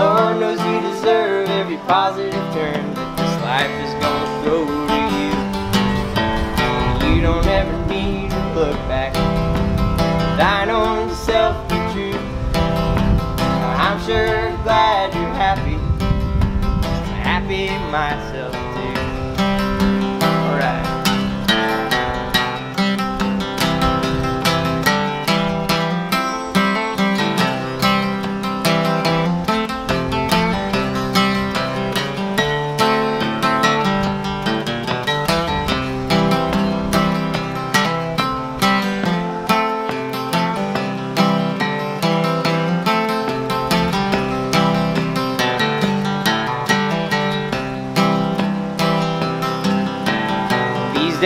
Lord 0.00 0.40
knows 0.40 0.60
you 0.60 0.80
deserve 0.90 1.50
every 1.50 1.76
positive 1.88 2.32
turn 2.54 2.94
that 2.94 3.16
this 3.18 3.42
life 3.42 3.70
is 3.84 3.92
gonna 4.02 4.44
throw 4.44 4.95
look 8.56 8.76
back. 8.88 9.12
Thine 10.38 10.70
own 10.70 11.14
self 11.14 11.68
to 11.68 11.74
choose 11.92 12.16
I'm 13.84 14.00
sure 14.00 14.50
glad 14.64 15.12
you're 15.12 15.34
happy. 15.34 15.76
Happy 17.22 17.68
myself. 17.92 18.55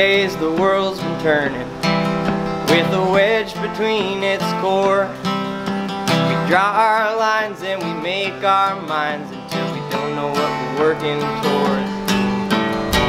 Days 0.01 0.35
the 0.39 0.51
world's 0.51 0.99
been 0.99 1.21
turning 1.21 1.69
with 2.73 2.89
a 2.95 3.07
wedge 3.13 3.53
between 3.61 4.25
its 4.25 4.49
core. 4.63 5.07
We 6.27 6.35
draw 6.49 6.73
our 6.73 7.15
lines 7.19 7.63
and 7.63 7.83
we 7.83 7.93
make 8.01 8.43
our 8.43 8.81
minds 8.81 9.31
until 9.31 9.67
we 9.75 9.81
don't 9.91 10.17
know 10.17 10.29
what 10.29 10.51
we're 10.59 10.79
working 10.89 11.21
towards. 11.45 11.93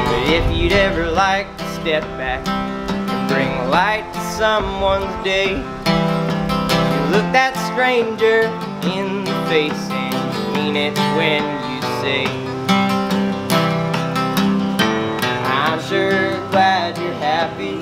But 0.09 0.21
if 0.37 0.43
you'd 0.53 0.73
ever 0.73 1.09
like 1.09 1.47
to 1.59 1.65
step 1.79 2.03
back 2.19 2.45
and 2.45 3.29
bring 3.29 3.69
light 3.69 4.03
to 4.13 4.21
someone's 4.35 5.15
day, 5.23 5.51
you 5.51 6.99
look 7.15 7.27
that 7.31 7.55
stranger 7.71 8.51
in 8.91 9.23
the 9.23 9.37
face 9.47 9.83
and 9.91 10.13
you 10.35 10.61
mean 10.61 10.75
it 10.75 10.97
when 11.15 11.41
you 11.71 11.81
say. 12.03 12.50
Sure 15.91 16.31
glad 16.51 16.97
you're 16.97 17.11
happy. 17.15 17.75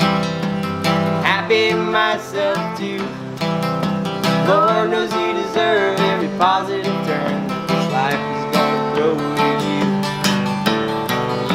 Happy 1.22 1.74
myself 1.76 2.58
too. 2.76 3.06
Lord 4.50 4.90
knows 4.90 5.14
you 5.14 5.34
deserve 5.34 6.00
every 6.00 6.30
positive 6.40 6.86
turn 7.06 7.48
that 7.48 7.68
this 7.70 7.86
life 7.94 8.24
is 8.34 8.46
gonna 8.56 8.82
throw 8.96 9.14
at 9.46 9.62
you. 9.70 9.86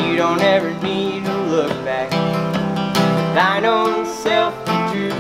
You 0.07 0.17
don't 0.17 0.43
ever 0.43 0.71
need 0.81 1.25
to 1.25 1.37
look 1.55 1.73
back. 1.85 2.11
Thine 3.35 3.65
own 3.65 4.07
self 4.07 4.55
be 4.65 4.79
true. 4.93 5.19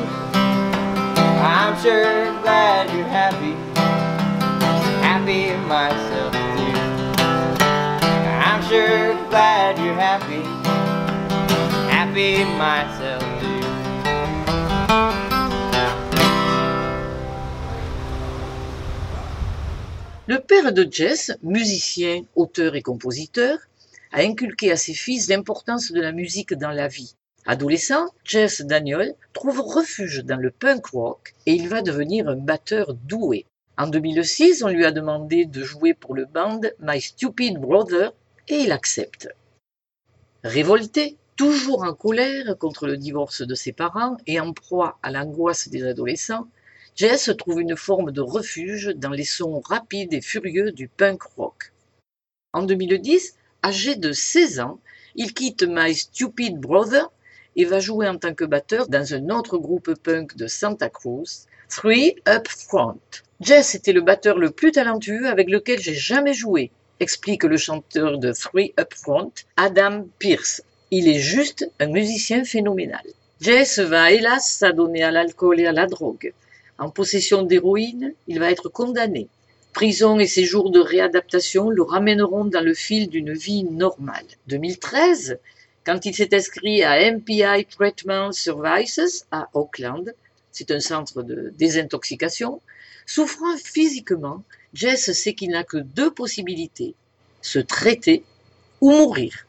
I'm 1.42 1.74
sure 1.82 2.30
glad 2.42 2.94
you're 2.94 3.10
happy. 3.10 3.56
Happy 5.02 5.50
myself 5.66 6.32
too. 6.54 6.78
I'm 8.46 8.62
sure 8.68 9.16
glad 9.30 9.76
you're 9.78 9.94
happy 9.94 10.53
Le 12.14 12.20
père 20.38 20.72
de 20.72 20.86
Jess, 20.88 21.32
musicien, 21.42 22.22
auteur 22.36 22.76
et 22.76 22.82
compositeur, 22.82 23.58
a 24.12 24.20
inculqué 24.20 24.70
à 24.70 24.76
ses 24.76 24.94
fils 24.94 25.28
l'importance 25.28 25.90
de 25.90 26.00
la 26.00 26.12
musique 26.12 26.54
dans 26.54 26.70
la 26.70 26.86
vie. 26.86 27.16
Adolescent, 27.46 28.06
Jess 28.22 28.62
Daniel 28.62 29.16
trouve 29.32 29.60
refuge 29.60 30.22
dans 30.24 30.36
le 30.36 30.52
punk 30.52 30.86
rock 30.86 31.34
et 31.46 31.54
il 31.54 31.68
va 31.68 31.82
devenir 31.82 32.28
un 32.28 32.36
batteur 32.36 32.94
doué. 32.94 33.44
En 33.76 33.88
2006, 33.88 34.62
on 34.62 34.68
lui 34.68 34.84
a 34.84 34.92
demandé 34.92 35.46
de 35.46 35.64
jouer 35.64 35.94
pour 35.94 36.14
le 36.14 36.26
band 36.26 36.60
My 36.78 37.00
Stupid 37.00 37.58
Brother 37.58 38.12
et 38.46 38.58
il 38.58 38.70
accepte. 38.70 39.28
Révolté, 40.44 41.16
toujours 41.36 41.82
en 41.82 41.94
colère 41.94 42.56
contre 42.58 42.86
le 42.86 42.96
divorce 42.96 43.42
de 43.42 43.54
ses 43.54 43.72
parents 43.72 44.16
et 44.26 44.40
en 44.40 44.52
proie 44.52 44.98
à 45.02 45.10
l'angoisse 45.10 45.68
des 45.68 45.84
adolescents, 45.84 46.48
Jess 46.96 47.30
trouve 47.36 47.60
une 47.60 47.76
forme 47.76 48.12
de 48.12 48.20
refuge 48.20 48.92
dans 48.96 49.10
les 49.10 49.24
sons 49.24 49.60
rapides 49.60 50.14
et 50.14 50.20
furieux 50.20 50.70
du 50.70 50.86
punk 50.88 51.22
rock. 51.36 51.72
En 52.52 52.62
2010, 52.62 53.36
âgé 53.64 53.96
de 53.96 54.12
16 54.12 54.60
ans, 54.60 54.78
il 55.16 55.34
quitte 55.34 55.64
My 55.66 55.94
Stupid 55.94 56.58
Brother 56.58 57.10
et 57.56 57.64
va 57.64 57.80
jouer 57.80 58.08
en 58.08 58.16
tant 58.16 58.34
que 58.34 58.44
batteur 58.44 58.88
dans 58.88 59.14
un 59.14 59.28
autre 59.30 59.58
groupe 59.58 59.94
punk 59.94 60.36
de 60.36 60.46
Santa 60.46 60.88
Cruz, 60.88 61.46
Three 61.68 62.14
Up 62.28 62.46
Front. 62.48 63.00
Jess 63.40 63.74
était 63.74 63.92
le 63.92 64.00
batteur 64.00 64.38
le 64.38 64.50
plus 64.50 64.72
talentueux 64.72 65.26
avec 65.26 65.50
lequel 65.50 65.80
j'ai 65.80 65.94
jamais 65.94 66.34
joué, 66.34 66.70
explique 67.00 67.42
le 67.42 67.56
chanteur 67.56 68.18
de 68.18 68.32
Three 68.32 68.72
Up 68.78 68.94
Front, 68.94 69.32
Adam 69.56 70.06
Pierce. 70.20 70.62
Il 70.96 71.08
est 71.08 71.18
juste 71.18 71.68
un 71.80 71.88
musicien 71.88 72.44
phénoménal. 72.44 73.02
Jess 73.40 73.80
va 73.80 74.12
hélas 74.12 74.48
s'adonner 74.48 75.02
à 75.02 75.10
l'alcool 75.10 75.58
et 75.58 75.66
à 75.66 75.72
la 75.72 75.86
drogue. 75.86 76.32
En 76.78 76.88
possession 76.88 77.42
d'héroïne, 77.42 78.14
il 78.28 78.38
va 78.38 78.52
être 78.52 78.68
condamné. 78.68 79.26
Prison 79.72 80.20
et 80.20 80.28
ses 80.28 80.44
jours 80.44 80.70
de 80.70 80.78
réadaptation 80.78 81.68
le 81.68 81.82
ramèneront 81.82 82.44
dans 82.44 82.60
le 82.60 82.74
fil 82.74 83.08
d'une 83.08 83.32
vie 83.32 83.64
normale. 83.64 84.24
2013, 84.46 85.40
quand 85.84 86.06
il 86.06 86.14
s'est 86.14 86.32
inscrit 86.32 86.84
à 86.84 87.10
MPI 87.10 87.66
Treatment 87.68 88.30
Services 88.30 89.26
à 89.32 89.48
Auckland, 89.52 90.14
c'est 90.52 90.70
un 90.70 90.78
centre 90.78 91.24
de 91.24 91.52
désintoxication, 91.58 92.60
souffrant 93.04 93.56
physiquement, 93.56 94.44
Jess 94.74 95.10
sait 95.10 95.34
qu'il 95.34 95.50
n'a 95.50 95.64
que 95.64 95.78
deux 95.78 96.12
possibilités, 96.12 96.94
se 97.42 97.58
traiter 97.58 98.22
ou 98.80 98.92
mourir. 98.92 99.44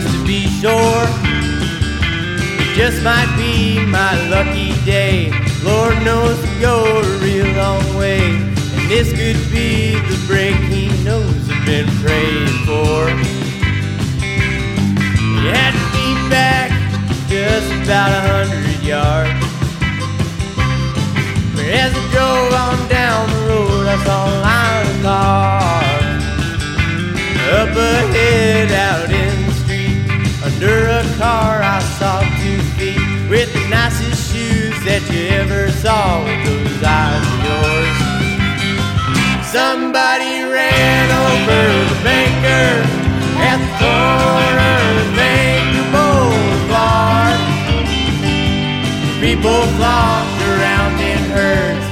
Just 0.00 0.16
to 0.16 0.24
be 0.26 0.46
sure. 0.60 1.04
It 2.62 2.74
just 2.74 3.02
might 3.02 3.30
be 3.36 3.84
my 3.86 4.12
lucky 4.28 4.72
day. 4.84 5.30
Lord 5.62 5.94
knows 6.04 6.40
to 6.40 6.60
go 6.60 7.00
a 7.00 7.18
real 7.18 7.46
long 7.56 7.82
way. 7.96 8.20
And 8.20 8.90
this 8.90 9.10
could 9.10 9.40
be 9.52 9.94
the 9.94 10.24
break 10.26 10.56
he 10.72 10.88
knows 11.04 11.50
I've 11.50 11.66
been 11.66 11.88
praying 12.02 12.48
for. 12.66 13.08
He 15.20 15.48
had 15.48 15.74
be 15.92 16.30
back 16.30 16.70
just 17.28 17.70
about 17.84 18.10
a 18.10 18.20
hundred 18.32 18.82
yards. 18.82 19.44
But 21.54 21.66
as 21.66 21.92
I 21.94 22.10
drove 22.12 22.52
on 22.54 22.88
down 22.88 23.28
the 23.28 23.40
road, 23.48 23.86
I 23.86 24.04
saw 24.04 24.24
a 24.24 24.36
line 24.40 24.86
of 24.86 25.02
cars. 25.02 26.00
Up 27.52 27.76
ahead, 27.76 28.70
out 28.72 28.99
under 30.62 30.88
a 30.88 31.02
car, 31.16 31.62
I 31.62 31.80
saw 31.96 32.20
two 32.20 32.60
feet 32.76 33.00
with 33.30 33.50
the 33.54 33.66
nicest 33.68 34.30
shoes 34.30 34.76
that 34.84 35.00
you 35.08 35.28
ever 35.40 35.72
saw 35.72 36.20
with 36.20 36.36
those 36.44 36.82
eyes 36.84 37.24
of 37.24 37.40
yours. 37.48 37.96
Somebody 39.48 40.44
ran 40.44 41.06
over 41.08 41.64
the 41.88 41.98
banker 42.04 42.84
at 43.40 43.56
the 43.56 43.72
corner 43.80 44.76
of 45.00 45.08
Banker 45.16 45.88
Boulevard. 45.96 47.40
People 49.24 49.64
flocked 49.80 50.44
around 50.44 51.00
in 51.00 51.20
herds, 51.32 51.88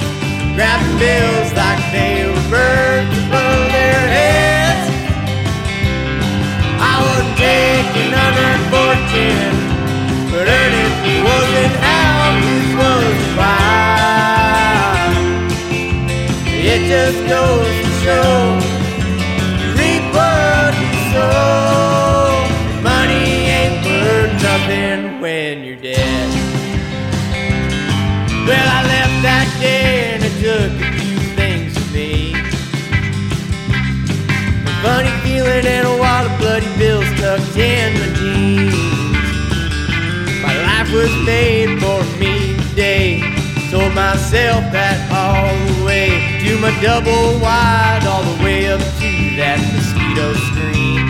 grabbing 0.53 0.97
bills 1.01 1.49
like 1.57 1.81
they 1.89 2.29
were 2.29 2.45
birds 2.53 3.17
above 3.17 3.65
their 3.73 4.03
heads. 4.13 4.93
I 6.77 7.01
was 7.01 7.25
taking 7.33 8.13
under 8.13 8.48
but 10.31 10.45
earning 10.47 10.93
wasn't 11.23 11.73
this 12.45 12.69
was. 12.79 13.19
It 16.71 16.81
just 16.87 17.19
goes 17.27 17.67
to 17.85 17.91
show 18.03 18.69
when 25.19 25.63
you're 25.63 25.75
dead. 25.75 26.29
Well, 28.47 28.67
I 28.77 28.81
left 28.83 29.21
that 29.23 29.47
day 29.59 30.13
and 30.13 30.23
took 30.39 30.71
a 30.81 30.91
few 30.99 31.19
things 31.35 31.77
from 31.77 31.93
me. 31.93 32.33
A 34.65 34.73
funny 34.81 35.11
feeling 35.23 35.65
and 35.65 35.87
a 35.87 35.97
wad 35.97 36.25
of 36.25 36.37
bloody 36.39 36.71
bills 36.77 37.09
tucked 37.19 37.57
in 37.57 37.93
my 37.99 38.07
jeans. 38.15 38.88
Life 40.89 41.03
was 41.03 41.25
made 41.25 41.79
for 41.79 42.01
me 42.17 42.57
today. 42.69 43.21
Told 43.69 43.93
myself 43.93 44.71
that 44.73 44.97
all 45.13 45.53
the 45.69 45.85
way 45.85 46.09
to 46.41 46.57
my 46.57 46.73
double 46.81 47.37
wide, 47.39 48.01
all 48.09 48.23
the 48.23 48.43
way 48.43 48.71
up 48.71 48.81
to 48.81 49.11
that 49.37 49.61
mosquito 49.69 50.33
screen. 50.49 51.05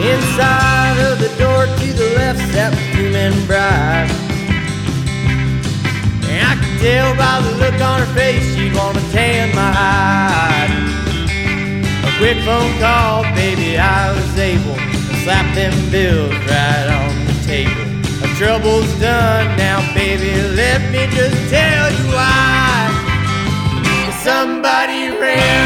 Inside 0.00 0.96
of 1.12 1.18
the 1.20 1.28
door 1.36 1.66
to 1.66 1.92
the 1.92 2.08
left 2.16 2.40
sat 2.56 2.72
Truman 2.94 3.36
Bride. 3.46 4.08
And 6.24 6.40
I 6.48 6.56
could 6.56 6.80
tell 6.80 7.12
by 7.20 7.40
the 7.44 7.52
look 7.60 7.80
on 7.82 8.00
her 8.00 8.14
face 8.14 8.54
she'd 8.54 8.74
wanna 8.74 9.04
tan 9.12 9.54
my 9.54 9.72
hide. 9.76 10.72
A 12.08 12.16
quick 12.16 12.38
phone 12.48 12.72
call, 12.80 13.24
baby, 13.36 13.76
I 13.76 14.12
was 14.14 14.38
able 14.38 14.74
to 14.74 15.16
slap 15.20 15.54
them 15.54 15.74
bills 15.90 16.32
right 16.48 16.88
on 16.88 17.27
Our 17.66 18.28
trouble's 18.36 18.92
done 19.00 19.56
now, 19.56 19.80
baby. 19.94 20.30
Let 20.54 20.80
me 20.92 21.06
just 21.14 21.50
tell 21.50 21.90
you 21.90 22.06
why. 22.14 22.90
Somebody 24.22 25.10
ran 25.10 25.57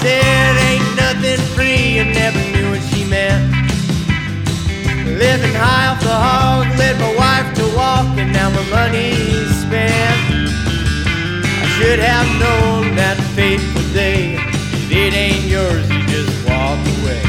said 0.00 0.56
ain't 0.70 0.96
nothing 0.96 1.40
free 1.54 1.98
and 1.98 2.14
never 2.14 2.38
knew 2.52 2.70
what 2.70 2.82
she 2.90 3.04
meant. 3.04 3.42
Living 5.18 5.54
high 5.54 5.88
off 5.90 6.00
the 6.00 6.14
hog 6.26 6.66
led 6.78 6.94
my 7.00 7.12
wife 7.16 7.48
to 7.58 7.64
walk, 7.74 8.06
and 8.18 8.32
now 8.32 8.50
my 8.50 8.64
money's 8.70 9.50
spent. 9.62 10.18
I 11.62 11.66
should 11.76 11.98
have 11.98 12.28
known 12.38 12.94
that 12.94 13.18
fateful 13.34 13.82
day. 13.92 14.38
If 14.78 14.90
it 14.90 15.14
ain't 15.14 15.46
yours, 15.46 15.84
you 15.90 16.00
just 16.06 16.34
walk 16.46 16.78
away. 16.98 17.22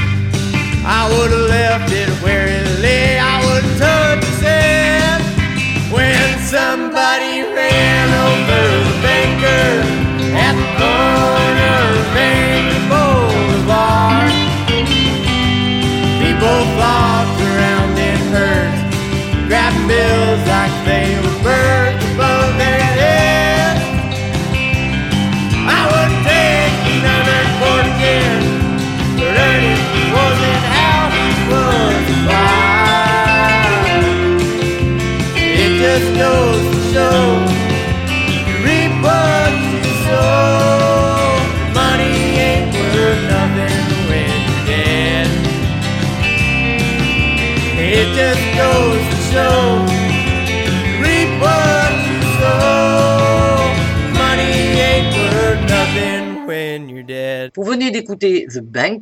I 0.86 1.10
would 1.10 1.32
have 1.32 1.50
left 1.50 1.92
it 1.92 2.10
where 2.22 2.48
it 2.48 2.68
lay. 2.82 3.18
I 3.18 3.36
wouldn't 3.46 3.78
touch 3.80 4.24
his 4.26 4.42
head 4.42 5.22
when 5.92 6.40
somebody 6.40 7.42
ran 7.42 8.08
over 8.30 8.62
the 8.86 8.96
banker 9.02 9.70
at 10.38 10.54
the 10.54 10.68
corner 10.78 11.19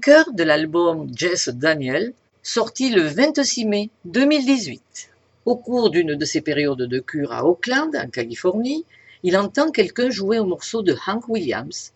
De 0.07 0.43
l'album 0.43 1.11
Jess 1.13 1.49
Daniel, 1.49 2.13
sorti 2.41 2.91
le 2.91 3.01
26 3.01 3.65
mai 3.65 3.89
2018. 4.05 5.09
Au 5.43 5.57
cours 5.57 5.89
d'une 5.89 6.15
de 6.15 6.23
ses 6.23 6.39
périodes 6.39 6.83
de 6.83 6.99
cure 6.99 7.33
à 7.33 7.43
Oakland, 7.43 7.93
en 7.93 8.07
Californie, 8.07 8.85
il 9.23 9.35
entend 9.35 9.69
quelqu'un 9.69 10.09
jouer 10.09 10.37
un 10.37 10.45
morceau 10.45 10.81
de 10.81 10.95
Hank 11.05 11.27
Williams. 11.27 11.91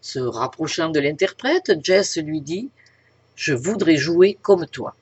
Se 0.00 0.18
rapprochant 0.18 0.88
de 0.88 0.98
l'interprète, 0.98 1.74
Jess 1.84 2.16
lui 2.16 2.40
dit 2.40 2.68
Je 3.36 3.54
voudrais 3.54 3.96
jouer 3.96 4.36
comme 4.42 4.66
toi. 4.66 4.96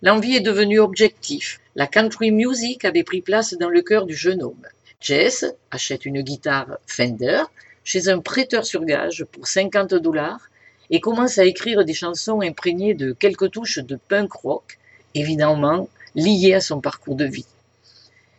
L'envie 0.00 0.36
est 0.36 0.40
devenue 0.40 0.80
objectif. 0.80 1.60
La 1.74 1.86
country 1.86 2.30
music 2.30 2.86
avait 2.86 3.04
pris 3.04 3.20
place 3.20 3.52
dans 3.52 3.68
le 3.68 3.82
cœur 3.82 4.06
du 4.06 4.14
jeune 4.16 4.42
homme. 4.42 4.66
Jess 5.02 5.44
achète 5.70 6.06
une 6.06 6.22
guitare 6.22 6.78
Fender 6.86 7.42
chez 7.84 8.08
un 8.08 8.20
prêteur 8.20 8.64
sur 8.64 8.86
gage 8.86 9.26
pour 9.30 9.46
50 9.46 9.92
dollars 9.96 10.48
et 10.90 11.00
commence 11.00 11.38
à 11.38 11.44
écrire 11.44 11.84
des 11.84 11.94
chansons 11.94 12.40
imprégnées 12.40 12.94
de 12.94 13.12
quelques 13.12 13.50
touches 13.50 13.78
de 13.78 13.96
punk 14.08 14.32
rock, 14.32 14.78
évidemment 15.14 15.88
liées 16.14 16.54
à 16.54 16.60
son 16.60 16.80
parcours 16.80 17.14
de 17.14 17.24
vie. 17.24 17.46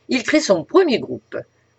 Il 0.07 0.23
crée 0.23 0.39
son 0.39 0.63
premier 0.63 0.99
groupe, 0.99 1.37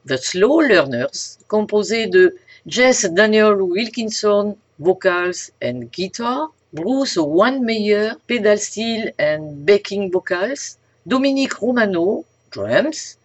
The 0.09 0.17
Slow 0.17 0.61
Learners, 0.61 1.39
composé 1.49 2.07
de 2.07 2.37
Jess 2.67 3.07
Daniel 3.07 3.61
Wilkinson, 3.61 4.57
vocals 4.79 5.51
and 5.63 5.89
guitar, 5.93 6.53
Bruce 6.73 7.17
Wanmeyer, 7.17 8.13
pedal 8.29 8.59
steel 8.59 9.13
and 9.19 9.65
backing 9.67 10.11
vocals, 10.11 10.79
Dominique 11.05 11.55
Romano, 11.55 12.25
drums, 12.53 13.19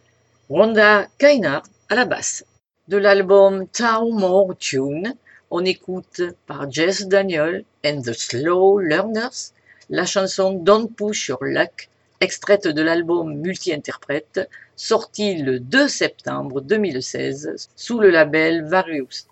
Rhonda 0.50 1.08
Kainard 1.20 1.64
à 1.90 1.96
la 1.96 2.06
basse. 2.06 2.44
De 2.88 2.98
l'album 2.98 3.68
Town 3.68 4.12
More 4.12 4.56
Tune, 4.58 5.16
on 5.56 5.64
écoute 5.64 6.22
par 6.48 6.70
Jess 6.70 7.08
Daniel 7.08 7.64
and 7.86 8.02
the 8.02 8.12
Slow 8.12 8.78
Learners 8.78 9.54
la 9.90 10.06
chanson 10.06 10.52
Don't 10.52 10.90
Push 10.94 11.30
Your 11.30 11.46
Luck, 11.46 11.88
extraite 12.20 12.68
de 12.68 12.82
l'album 12.82 13.34
multi-interprète, 13.36 14.50
sorti 14.76 15.38
le 15.38 15.62
2 15.62 15.88
septembre 15.88 16.60
2016 16.60 17.70
sous 17.74 18.00
le 18.02 18.10
label 18.10 18.66
Various. 18.66 19.28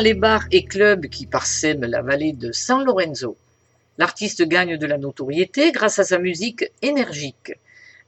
Les 0.00 0.14
bars 0.14 0.46
et 0.50 0.64
clubs 0.64 1.06
qui 1.06 1.26
parsèment 1.26 1.84
la 1.84 2.02
vallée 2.02 2.32
de 2.32 2.52
San 2.52 2.84
Lorenzo. 2.84 3.36
L'artiste 3.98 4.42
gagne 4.42 4.78
de 4.78 4.86
la 4.86 4.98
notoriété 4.98 5.72
grâce 5.72 5.98
à 5.98 6.04
sa 6.04 6.18
musique 6.18 6.64
énergique. 6.80 7.52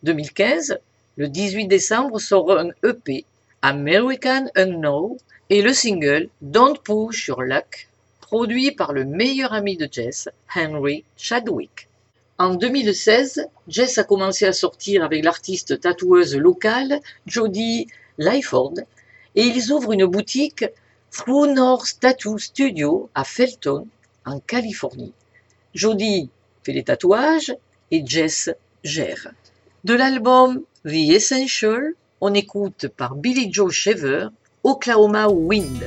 2015, 0.03 0.79
le 1.17 1.29
18 1.29 1.67
décembre 1.67 2.19
sort 2.19 2.51
un 2.53 2.71
EP, 2.83 3.25
American 3.61 4.47
Unknown, 4.57 5.17
et 5.51 5.61
le 5.61 5.75
single 5.75 6.29
Don't 6.41 6.79
Push 6.83 7.29
Your 7.29 7.43
Luck, 7.43 7.89
produit 8.21 8.73
par 8.73 8.95
le 8.95 9.05
meilleur 9.05 9.53
ami 9.53 9.77
de 9.77 9.87
Jess, 9.91 10.31
Henry 10.55 11.05
Chadwick. 11.19 11.89
En 12.39 12.55
2016, 12.55 13.49
Jess 13.69 13.99
a 13.99 14.05
commencé 14.05 14.47
à 14.47 14.55
sortir 14.55 15.05
avec 15.05 15.23
l'artiste 15.23 15.79
tatoueuse 15.81 16.37
locale 16.37 17.01
Jodie 17.27 17.89
Lyford 18.17 18.75
et 19.35 19.43
ils 19.43 19.73
ouvrent 19.73 19.93
une 19.93 20.07
boutique 20.07 20.65
True 21.13 21.53
North 21.53 22.01
Tattoo 22.01 22.39
Studio 22.39 23.11
à 23.15 23.25
Felton, 23.25 23.87
en 24.25 24.41
Californie. 24.41 25.13
Jodie 25.75 26.31
fait 26.65 26.73
les 26.73 26.85
tatouages 26.85 27.55
et 27.91 28.03
Jess 28.05 28.49
gère. 28.83 29.29
De 29.85 29.93
l'album 29.93 30.63
The 30.87 31.11
Essential, 31.11 31.93
on 32.23 32.33
écoute 32.33 32.89
par 32.89 33.15
Billy 33.15 33.53
Joe 33.53 33.71
Shaver 33.71 34.29
Oklahoma 34.65 35.29
Wind. 35.29 35.87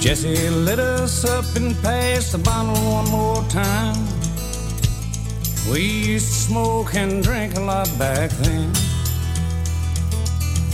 Jesse 0.00 0.50
lit 0.64 0.80
us 0.80 1.24
up 1.24 1.44
and 1.56 1.72
passed 1.82 2.32
the 2.32 2.38
bottle 2.38 2.74
one 2.74 3.08
more 3.10 3.44
time. 3.48 4.15
We 5.70 5.80
used 5.82 6.28
to 6.28 6.34
smoke 6.48 6.94
and 6.94 7.22
drink 7.22 7.56
a 7.56 7.60
lot 7.60 7.90
back 7.98 8.30
then. 8.30 8.72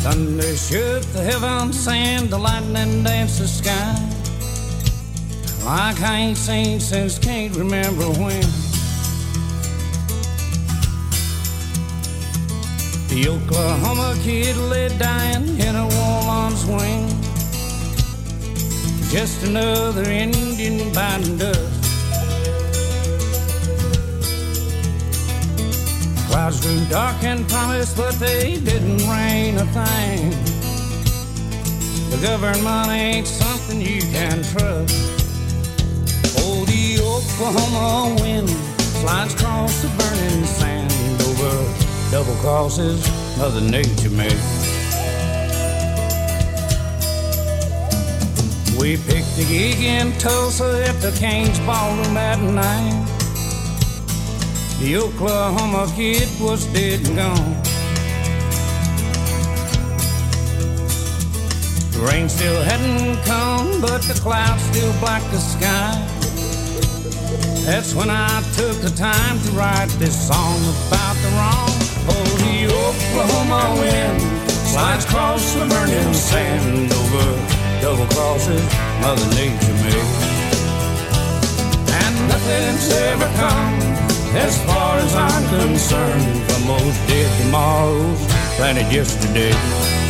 Thunder 0.03 0.55
shook 0.57 1.03
the 1.15 1.23
heavens, 1.23 1.89
and 1.89 2.29
the 2.29 2.39
lightning 2.39 3.03
danced 3.03 3.39
the 3.39 3.49
sky. 3.49 3.95
Like 5.65 6.01
I 6.03 6.17
ain't 6.17 6.37
seen 6.37 6.79
since 6.79 7.19
can't 7.19 7.57
remember 7.57 8.05
when. 8.21 8.43
The 13.09 13.29
Oklahoma 13.29 14.19
kid 14.23 14.57
lay 14.57 14.89
dying 14.99 15.59
in 15.59 15.75
a 15.75 15.87
woman's 15.87 16.67
wing. 16.67 17.09
Just 19.11 19.45
another 19.45 20.03
Indian 20.03 20.93
dust. 20.93 21.72
Clouds 26.33 26.63
grew 26.63 26.83
dark 26.87 27.23
and 27.25 27.47
promised, 27.47 27.95
but 27.95 28.15
they 28.15 28.57
didn't 28.57 29.07
rain 29.07 29.59
a 29.59 29.67
thing. 29.67 30.31
The 32.09 32.19
government 32.23 32.89
ain't 32.89 33.27
something 33.27 33.79
you 33.79 34.01
can 34.01 34.43
trust. 34.43 34.97
Oh, 36.39 36.65
the 36.65 37.01
Oklahoma 37.05 38.17
wind 38.23 38.49
slides 38.49 39.35
across 39.35 39.83
the 39.83 39.89
burning 39.89 40.47
sand 40.47 41.21
over 41.21 42.11
double 42.11 42.35
crosses 42.37 43.07
Mother 43.37 43.61
Nature 43.61 44.09
made. 44.09 44.33
We 48.81 48.97
picked 48.97 49.37
a 49.39 49.45
gig 49.45 49.83
in 49.83 50.13
Tulsa 50.19 50.87
at 50.89 50.99
the 51.03 51.15
Cain's 51.19 51.59
Ballroom 51.61 52.15
that 52.15 52.41
night. 52.41 53.12
The 54.83 54.97
Oklahoma 54.97 55.87
kid 55.95 56.29
was 56.41 56.67
dead 56.75 57.07
and 57.07 57.15
gone. 57.15 57.55
The 61.93 62.01
rain 62.11 62.29
still 62.29 62.61
hadn't 62.65 63.23
come, 63.23 63.81
but 63.81 64.03
the 64.03 64.19
clouds 64.21 64.61
still 64.75 64.93
blocked 64.99 65.31
the 65.31 65.39
sky. 65.39 65.95
That's 67.65 67.95
when 67.95 68.11
I 68.11 68.43
took 68.57 68.75
the 68.83 68.91
time 68.97 69.39
to 69.47 69.51
write 69.53 69.87
this 70.03 70.19
song 70.19 70.59
about 70.91 71.15
the 71.23 71.31
wrong. 71.39 71.71
Oh, 72.11 72.27
the 72.43 72.67
Oklahoma 72.67 73.79
wind 73.79 74.21
slides 74.67 75.05
across 75.05 75.55
the 75.55 75.65
burning 75.67 76.13
sand 76.13 76.91
over 76.91 77.27
double 77.81 78.07
crosses 78.17 78.67
Mother 79.01 79.31
Nature 79.39 79.79
made. 79.87 80.11
And 82.03 82.15
nothing's 82.27 82.91
ever 82.91 83.31
come 83.39 83.92
as 84.35 84.65
far 84.65 84.99
as 84.99 85.15
I'm 85.15 85.61
concerned 85.61 86.51
from 86.51 86.67
those 86.67 86.97
dead 87.07 87.43
tomorrows 87.43 88.19
planted 88.57 88.91
yesterday. 88.93 90.02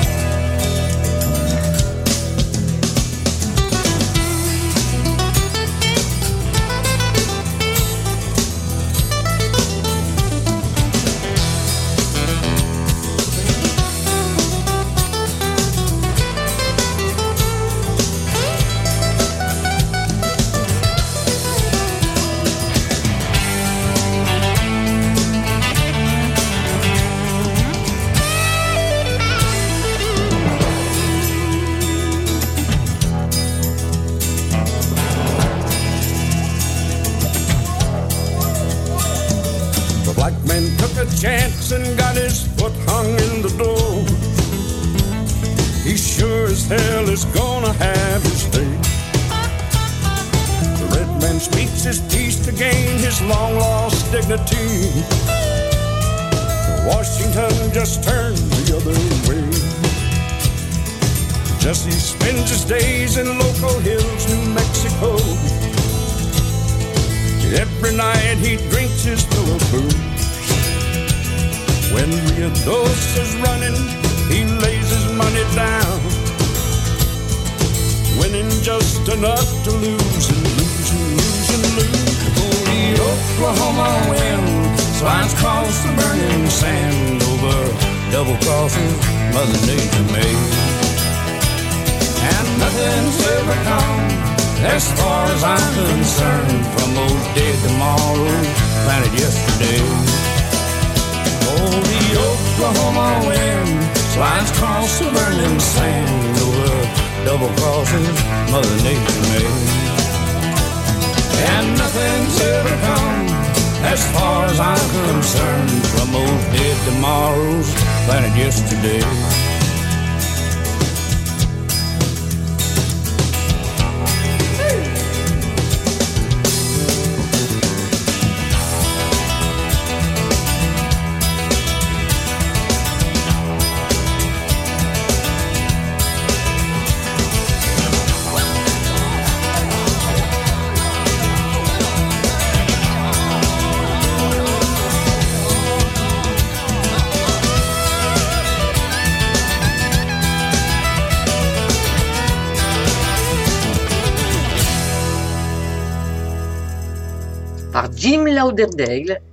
As 114.44 114.60
I'm 114.60 115.14
concerned, 115.14 115.70
from 115.94 116.12
those 116.12 116.44
dead 116.54 116.76
tomorrows 116.92 117.72
planted 118.06 118.36
yesterday. 118.36 119.51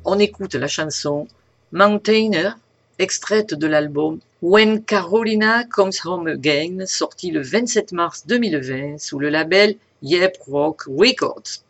On 0.06 0.20
écoute 0.20 0.54
la 0.54 0.68
chanson 0.68 1.28
Mountainer, 1.72 2.52
extraite 3.00 3.56
de 3.56 3.66
l'album 3.66 4.20
When 4.44 4.84
Carolina 4.84 5.64
Comes 5.64 5.94
Home 6.06 6.28
Again, 6.28 6.86
sorti 6.86 7.32
le 7.32 7.42
27 7.42 7.92
mars 7.92 8.28
2020 8.28 9.00
sous 9.00 9.18
le 9.18 9.30
label 9.30 9.74
Yep 10.04 10.38
Rock 10.48 10.84
Records. 10.88 11.64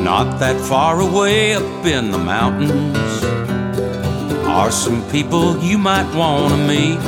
Not 0.00 0.38
that 0.38 0.60
far 0.60 1.00
away 1.00 1.56
up 1.56 1.84
in 1.84 2.12
the 2.12 2.18
mountains 2.18 2.99
are 4.50 4.72
some 4.72 5.08
people 5.10 5.56
you 5.62 5.78
might 5.78 6.12
want 6.12 6.52
to 6.52 6.58
meet. 6.66 7.00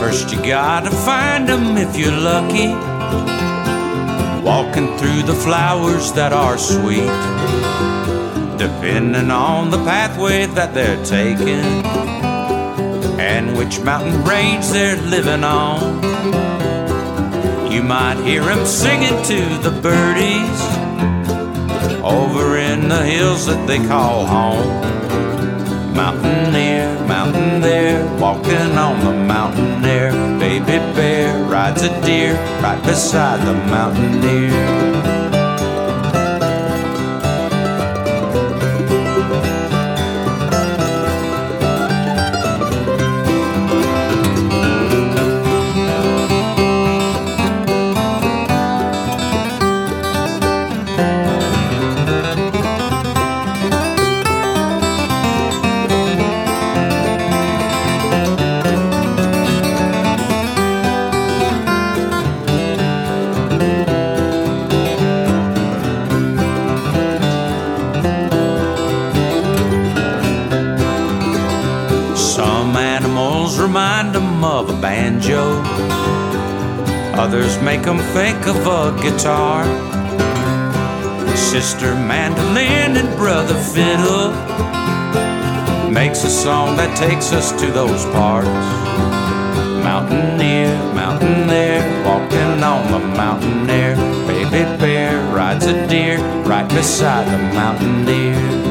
First, 0.00 0.32
you 0.32 0.38
gotta 0.42 0.90
find 0.90 1.46
them 1.46 1.76
if 1.76 1.98
you're 1.98 2.16
lucky. 2.32 2.68
Walking 4.42 4.96
through 4.96 5.22
the 5.22 5.34
flowers 5.34 6.12
that 6.12 6.32
are 6.32 6.56
sweet, 6.56 7.12
depending 8.58 9.30
on 9.30 9.70
the 9.70 9.76
pathway 9.84 10.46
that 10.46 10.72
they're 10.72 11.04
taking 11.04 11.64
and 13.20 13.56
which 13.56 13.80
mountain 13.80 14.24
range 14.24 14.66
they're 14.68 15.00
living 15.02 15.44
on. 15.44 16.02
You 17.70 17.82
might 17.82 18.18
hear 18.24 18.42
them 18.42 18.64
singing 18.64 19.22
to 19.24 19.40
the 19.66 19.78
birdies 19.82 20.60
over 22.02 22.56
in 22.56 22.88
the 22.88 23.04
hills 23.04 23.44
that 23.44 23.66
they 23.66 23.78
call 23.86 24.24
home. 24.24 24.99
Mountain 26.00 26.54
here, 26.54 26.98
mountain 27.06 27.60
there, 27.60 28.02
walking 28.18 28.72
on 28.78 29.04
the 29.04 29.12
mountain 29.12 29.84
air. 29.84 30.10
Baby 30.38 30.78
bear 30.96 31.44
rides 31.44 31.82
a 31.82 31.90
deer 32.00 32.32
right 32.62 32.82
beside 32.82 33.46
the 33.46 33.52
mountaineer. 33.52 34.50
Some 34.50 34.99
guitar. 79.20 79.64
Sister 81.36 81.94
mandolin 81.94 82.96
and 82.96 83.16
brother 83.18 83.54
fiddle 83.54 84.30
makes 85.90 86.24
a 86.24 86.30
song 86.30 86.74
that 86.76 86.96
takes 86.96 87.30
us 87.32 87.52
to 87.60 87.66
those 87.70 88.06
parts. 88.06 88.48
Mountain 89.84 90.40
here, 90.40 90.74
mountain 90.94 91.46
there, 91.46 91.82
walking 92.06 92.62
on 92.62 92.90
the 92.92 92.98
mountain 93.14 93.68
air. 93.68 93.94
Baby 94.26 94.64
bear 94.78 95.20
rides 95.34 95.66
a 95.66 95.86
deer 95.86 96.18
right 96.44 96.68
beside 96.70 97.26
the 97.26 97.54
mountaineer. 97.54 98.00
They 98.06 98.69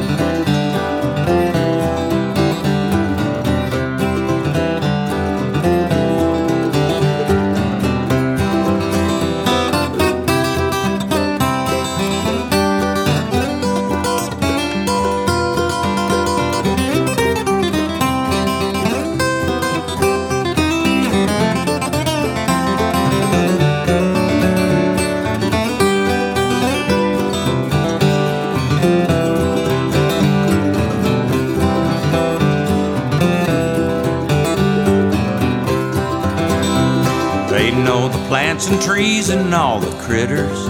and 38.69 38.81
trees 38.81 39.29
and 39.29 39.53
all 39.53 39.79
the 39.79 39.95
critters, 40.03 40.67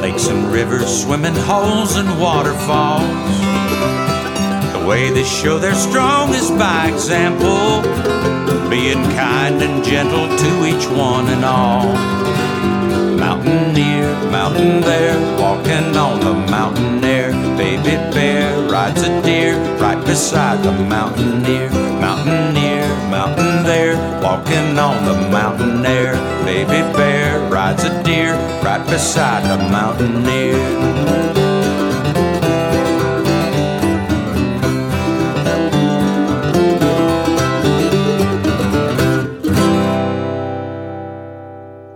lakes 0.00 0.28
and 0.28 0.52
rivers, 0.52 1.02
swimming 1.02 1.34
holes 1.34 1.96
and 1.96 2.08
waterfalls. 2.20 3.02
The 4.72 4.84
way 4.86 5.10
they 5.10 5.24
show 5.24 5.58
they're 5.58 5.74
strong 5.74 6.34
is 6.34 6.50
by 6.50 6.88
example, 6.88 7.82
being 8.68 9.02
kind 9.16 9.62
and 9.62 9.84
gentle 9.84 10.26
to 10.26 10.66
each 10.66 10.86
one 10.88 11.28
and 11.28 11.44
all. 11.44 11.92
Mountain 13.16 13.74
here, 13.74 14.12
mountain 14.30 14.80
there, 14.80 15.18
walking 15.40 15.96
on 15.96 16.20
the 16.20 16.34
mountain 16.50 17.04
air. 17.04 17.30
Baby 17.56 17.96
bear 18.12 18.68
rides 18.68 19.02
a 19.02 19.22
deer 19.22 19.56
right 19.76 20.02
beside 20.04 20.62
the 20.64 20.72
mountaineer. 20.72 21.70
Mountain 21.70 22.56
here, 22.56 22.71
mountain 23.12 23.62
there, 23.62 23.94
walking 24.22 24.78
on 24.78 25.04
the 25.04 25.12
mountain 25.28 25.84
air. 25.84 26.14
Baby 26.46 26.80
bear 26.96 27.38
rides 27.50 27.84
a 27.84 28.02
deer 28.02 28.32
right 28.64 28.84
beside 28.86 29.42
the 29.50 29.58
mountaineer. 29.68 30.56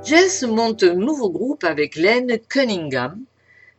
Jess 0.05 0.43
monte 0.43 0.83
un 0.83 0.97
nouveau 0.97 1.31
groupe 1.31 1.65
avec 1.65 1.97
Len 1.97 2.39
Cunningham, 2.47 3.25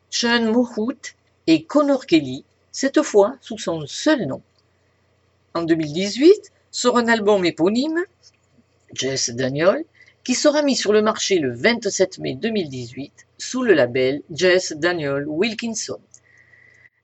Sean 0.09 0.51
Mohut 0.51 1.15
et 1.45 1.65
Connor 1.65 2.07
Kelly, 2.07 2.43
cette 2.71 3.03
fois 3.03 3.35
sous 3.41 3.59
son 3.59 3.85
seul 3.85 4.25
nom. 4.25 4.41
En 5.53 5.61
2018 5.61 6.51
sort 6.77 6.99
un 6.99 7.07
album 7.07 7.43
éponyme, 7.43 8.03
Jess 8.93 9.31
Daniel, 9.31 9.83
qui 10.23 10.35
sera 10.35 10.61
mis 10.61 10.75
sur 10.75 10.93
le 10.93 11.01
marché 11.01 11.39
le 11.39 11.51
27 11.51 12.19
mai 12.19 12.35
2018 12.35 13.25
sous 13.39 13.63
le 13.63 13.73
label 13.73 14.21
Jess 14.29 14.73
Daniel 14.73 15.25
Wilkinson. 15.27 15.99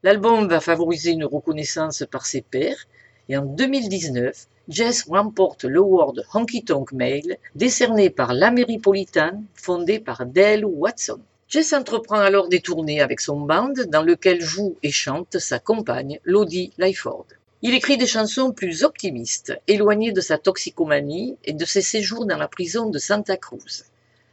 L'album 0.03 0.47
va 0.47 0.59
favoriser 0.59 1.09
une 1.09 1.25
reconnaissance 1.25 2.03
par 2.11 2.27
ses 2.27 2.43
pairs 2.43 2.85
et 3.29 3.35
en 3.35 3.45
2019, 3.45 4.45
Jess 4.69 5.05
remporte 5.09 5.63
l'Award 5.63 6.23
Honky 6.35 6.63
Tonk 6.63 6.91
Mail 6.91 7.39
décerné 7.55 8.11
par 8.11 8.35
l'Améripolitan 8.35 9.43
fondé 9.55 9.99
par 9.99 10.27
Dale 10.27 10.65
Watson. 10.65 11.19
Jess 11.47 11.73
entreprend 11.73 12.19
alors 12.19 12.47
des 12.47 12.61
tournées 12.61 13.01
avec 13.01 13.19
son 13.19 13.39
band 13.39 13.73
dans 13.87 14.03
lequel 14.03 14.39
joue 14.39 14.77
et 14.83 14.91
chante 14.91 15.39
sa 15.39 15.57
compagne 15.57 16.19
Lodi 16.25 16.73
Lyford. 16.77 17.25
Il 17.65 17.73
écrit 17.73 17.95
des 17.95 18.07
chansons 18.07 18.51
plus 18.51 18.83
optimistes, 18.83 19.53
éloignées 19.69 20.11
de 20.11 20.19
sa 20.19 20.37
toxicomanie 20.37 21.37
et 21.45 21.53
de 21.53 21.63
ses 21.63 21.81
séjours 21.81 22.25
dans 22.25 22.35
la 22.35 22.49
prison 22.49 22.89
de 22.89 22.99
Santa 22.99 23.37
Cruz. 23.37 23.85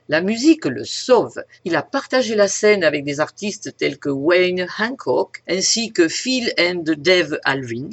La 0.08 0.20
musique 0.20 0.64
le 0.64 0.82
sauve. 0.82 1.40
Il 1.64 1.76
a 1.76 1.84
partagé 1.84 2.34
la 2.34 2.48
scène 2.48 2.82
avec 2.82 3.04
des 3.04 3.20
artistes 3.20 3.76
tels 3.76 3.98
que 3.98 4.08
Wayne 4.08 4.66
Hancock 4.76 5.44
ainsi 5.48 5.92
que 5.92 6.08
Phil 6.08 6.52
and 6.58 6.82
Dave 6.98 7.38
Alvin, 7.44 7.90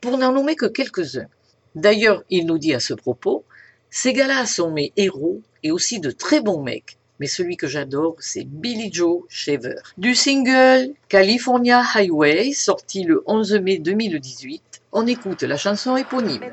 pour 0.00 0.16
n'en 0.16 0.32
nommer 0.32 0.56
que 0.56 0.64
quelques-uns. 0.64 1.28
D'ailleurs, 1.74 2.24
il 2.30 2.46
nous 2.46 2.56
dit 2.56 2.72
à 2.72 2.80
ce 2.80 2.94
propos, 2.94 3.44
ces 3.90 4.14
gars-là 4.14 4.46
sont 4.46 4.70
mes 4.70 4.94
héros 4.96 5.42
et 5.62 5.70
aussi 5.70 6.00
de 6.00 6.10
très 6.10 6.40
bons 6.40 6.62
mecs. 6.62 6.96
Mais 7.20 7.26
celui 7.26 7.58
que 7.58 7.66
j'adore, 7.66 8.16
c'est 8.20 8.44
Billy 8.44 8.90
Joe 8.90 9.24
Shaver. 9.28 9.74
Du 9.98 10.14
single 10.14 10.94
California 11.08 11.82
Highway, 11.94 12.52
sorti 12.52 13.02
le 13.02 13.22
11 13.26 13.54
mai 13.54 13.78
2018, 13.78 14.77
on 14.92 15.06
écoute 15.06 15.42
la 15.42 15.56
chanson 15.56 15.96
éponyme. 15.96 16.40
Call 16.40 16.50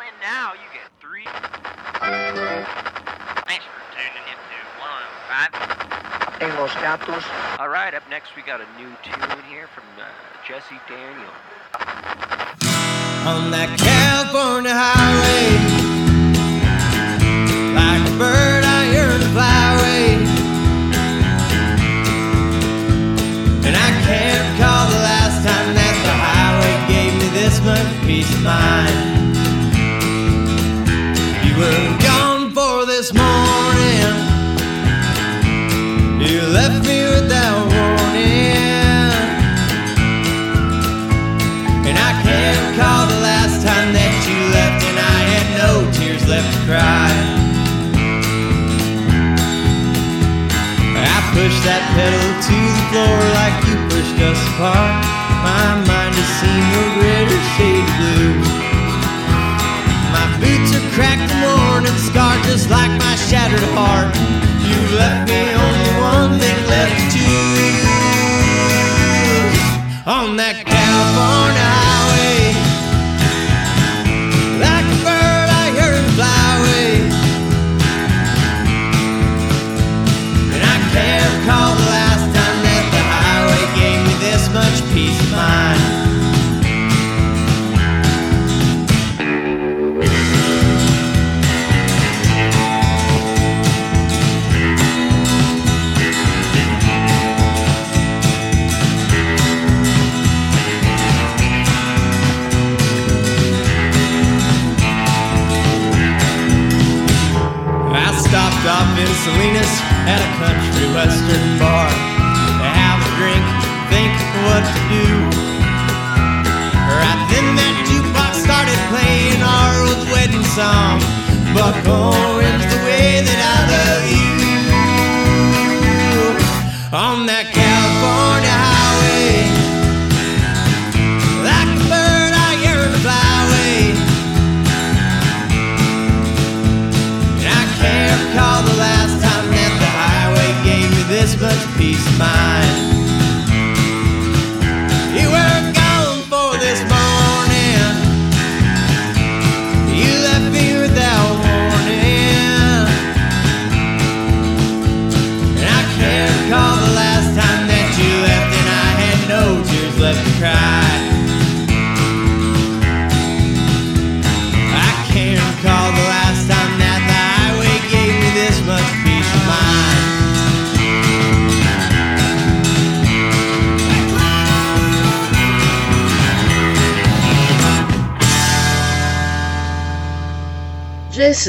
in 0.00 0.14
now, 0.20 0.52
you 0.54 0.68
get 0.72 0.90
three. 1.00 1.24
Thanks 3.46 3.64
for 3.64 3.82
tuning 3.94 4.26
in 4.28 4.38
to 4.50 4.58
105. 4.78 6.42
En 6.42 6.56
los 6.56 6.74
gatos. 6.76 7.24
All 7.58 7.68
right, 7.68 7.94
up 7.94 8.02
next 8.10 8.34
we 8.36 8.42
got 8.42 8.60
a 8.60 8.66
new 8.78 8.90
tune 9.02 9.42
here 9.48 9.68
from 9.74 9.84
uh, 9.98 10.04
Jesse 10.46 10.80
Daniel. 10.88 11.32
on 13.26 13.50
that 13.52 13.70
California 13.78 14.74
highway. 14.74 15.46
Like 17.78 18.02
a 18.10 18.14
bird, 18.18 18.51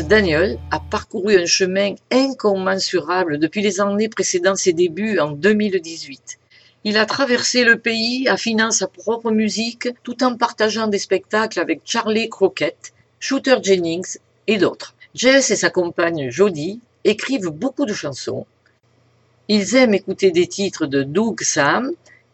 Daniel 0.01 0.57
a 0.71 0.79
parcouru 0.79 1.37
un 1.37 1.45
chemin 1.45 1.93
incommensurable 2.11 3.37
depuis 3.37 3.61
les 3.61 3.79
années 3.79 4.09
précédant 4.09 4.55
ses 4.55 4.73
débuts 4.73 5.19
en 5.19 5.31
2018. 5.31 6.39
Il 6.83 6.97
a 6.97 7.05
traversé 7.05 7.63
le 7.63 7.77
pays 7.77 8.27
affinant 8.27 8.71
sa 8.71 8.87
propre 8.87 9.29
musique 9.29 9.89
tout 10.03 10.23
en 10.23 10.35
partageant 10.35 10.87
des 10.87 10.97
spectacles 10.97 11.59
avec 11.59 11.81
Charlie 11.85 12.29
Crockett, 12.29 12.93
Shooter 13.19 13.57
Jennings 13.61 14.17
et 14.47 14.57
d'autres. 14.57 14.95
Jess 15.13 15.51
et 15.51 15.55
sa 15.55 15.69
compagne 15.69 16.29
Jodie 16.31 16.81
écrivent 17.03 17.49
beaucoup 17.49 17.85
de 17.85 17.93
chansons. 17.93 18.47
Ils 19.47 19.75
aiment 19.75 19.93
écouter 19.93 20.31
des 20.31 20.47
titres 20.47 20.87
de 20.87 21.03
Doug 21.03 21.41
Sam 21.41 21.91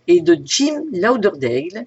et 0.08 0.22
de 0.22 0.38
Jim 0.46 0.84
Lauderdale, 0.94 1.86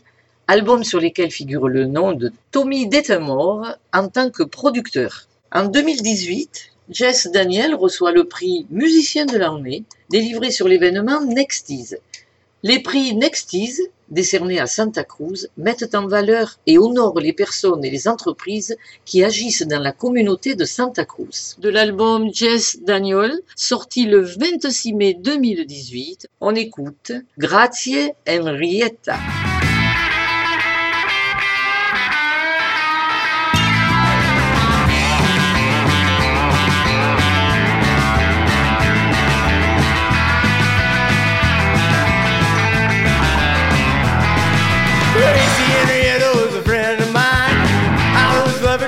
albums 0.48 0.84
sur 0.84 1.00
lesquels 1.00 1.30
figure 1.30 1.68
le 1.68 1.86
nom 1.86 2.12
de 2.12 2.30
Tommy 2.50 2.88
Dettemore 2.88 3.76
en 3.92 4.08
tant 4.08 4.30
que 4.30 4.42
producteur. 4.42 5.28
En 5.54 5.64
2018, 5.64 6.70
Jess 6.88 7.28
Daniel 7.30 7.74
reçoit 7.74 8.12
le 8.12 8.24
prix 8.24 8.66
Musicien 8.70 9.26
de 9.26 9.36
l'année 9.36 9.84
délivré 10.08 10.50
sur 10.50 10.66
l'événement 10.66 11.20
Nexties. 11.20 11.96
Les 12.62 12.78
prix 12.78 13.14
Nexties, 13.14 13.78
décernés 14.08 14.60
à 14.60 14.66
Santa 14.66 15.04
Cruz, 15.04 15.48
mettent 15.58 15.94
en 15.94 16.06
valeur 16.06 16.58
et 16.66 16.78
honorent 16.78 17.20
les 17.20 17.34
personnes 17.34 17.84
et 17.84 17.90
les 17.90 18.08
entreprises 18.08 18.78
qui 19.04 19.22
agissent 19.22 19.66
dans 19.66 19.82
la 19.82 19.92
communauté 19.92 20.54
de 20.54 20.64
Santa 20.64 21.04
Cruz. 21.04 21.56
De 21.58 21.68
l'album 21.68 22.32
Jess 22.32 22.78
Daniel, 22.80 23.38
sorti 23.54 24.06
le 24.06 24.22
26 24.22 24.94
mai 24.94 25.12
2018, 25.20 26.28
on 26.40 26.54
écoute 26.54 27.12
Grazie 27.36 28.12
Henrietta. 28.26 29.18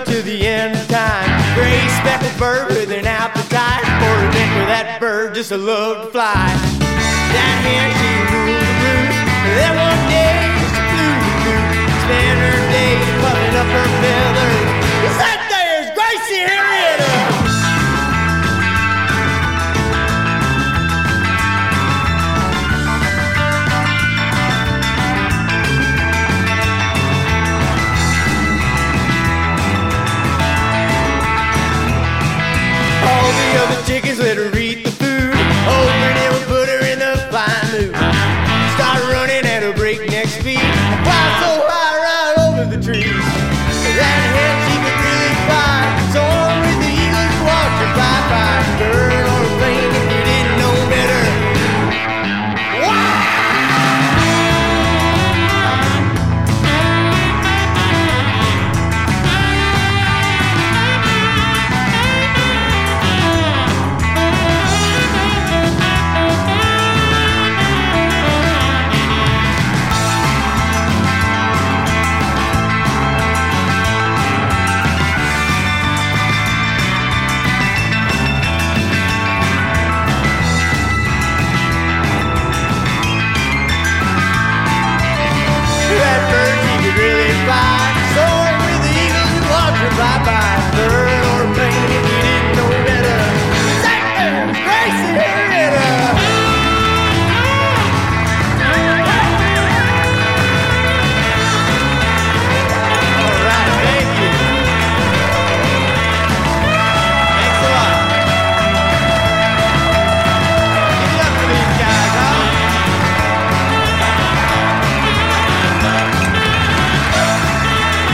To 0.04 0.22
the 0.22 0.46
end 0.46 0.76
of 0.76 0.88
time. 0.88 1.28
Gray 1.54 1.80
speckled 2.00 2.36
bird 2.38 2.68
with 2.68 2.90
an 2.90 3.06
appetite 3.06 3.84
for 4.00 4.14
a 4.20 4.34
where 4.56 4.66
that 4.66 4.98
bird 5.00 5.34
just 5.34 5.50
loved 5.50 6.04
to 6.04 6.10
fly. 6.10 6.46
That 7.32 7.56
hen 7.64 7.88
she 7.98 8.10
ruled 8.30 8.54
the 8.54 8.72
roost. 8.80 9.20
Then 9.56 9.72
one 9.76 10.02
day 10.12 10.40
she 10.60 10.80
flew 10.88 11.14
the 11.24 11.34
coop. 11.44 11.64
Spent 12.04 12.38
her 12.44 12.58
days 12.72 13.08
puffing 13.22 13.56
up 13.56 13.68
her 13.72 13.88
feathers. 14.00 14.63
All 33.56 33.68
the 33.68 33.74
other 33.74 34.13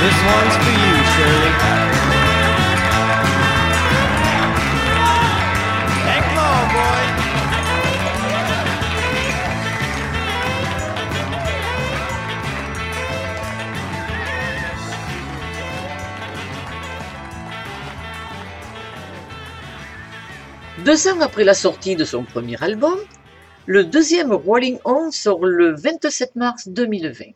This 0.01 0.19
one's 0.25 0.57
for 0.57 0.73
you. 0.73 1.01
Deux 20.83 21.09
ans 21.09 21.21
après 21.21 21.45
la 21.45 21.53
sortie 21.53 21.95
de 21.95 22.07
son 22.07 22.25
premier 22.25 22.57
album, 22.63 22.99
le 23.67 23.85
deuxième 23.85 24.33
Rolling 24.33 24.79
On 24.87 25.11
sort 25.11 25.45
le 25.45 25.75
27 25.75 26.37
mars 26.37 26.69
2020. 26.69 27.33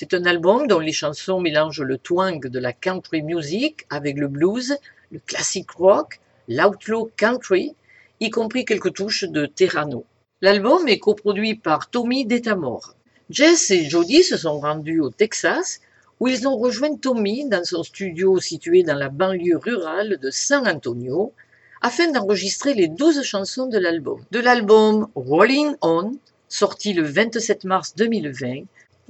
C'est 0.00 0.14
un 0.14 0.24
album 0.24 0.66
dont 0.66 0.78
les 0.78 0.94
chansons 0.94 1.40
mélangent 1.40 1.82
le 1.82 1.98
twang 1.98 2.46
de 2.46 2.58
la 2.58 2.72
country 2.72 3.20
music 3.20 3.84
avec 3.90 4.16
le 4.16 4.28
blues, 4.28 4.78
le 5.12 5.18
classic 5.18 5.70
rock, 5.72 6.20
l'outlaw 6.48 7.10
country, 7.18 7.74
y 8.18 8.30
compris 8.30 8.64
quelques 8.64 8.94
touches 8.94 9.24
de 9.24 9.44
Terrano. 9.44 10.06
L'album 10.40 10.88
est 10.88 11.00
coproduit 11.00 11.54
par 11.54 11.90
Tommy 11.90 12.24
Detamore. 12.24 12.94
Jess 13.28 13.70
et 13.72 13.90
Jody 13.90 14.22
se 14.22 14.38
sont 14.38 14.58
rendus 14.58 15.00
au 15.00 15.10
Texas 15.10 15.80
où 16.18 16.28
ils 16.28 16.48
ont 16.48 16.56
rejoint 16.56 16.96
Tommy 16.96 17.46
dans 17.46 17.64
son 17.64 17.82
studio 17.82 18.40
situé 18.40 18.82
dans 18.82 18.96
la 18.96 19.10
banlieue 19.10 19.58
rurale 19.58 20.16
de 20.16 20.30
San 20.30 20.66
Antonio 20.66 21.34
afin 21.82 22.10
d'enregistrer 22.10 22.72
les 22.72 22.88
12 22.88 23.22
chansons 23.22 23.66
de 23.66 23.76
l'album. 23.76 24.24
De 24.30 24.40
l'album 24.40 25.08
Rolling 25.14 25.74
On, 25.82 26.14
sorti 26.48 26.94
le 26.94 27.02
27 27.02 27.64
mars 27.64 27.94
2020, 27.96 28.64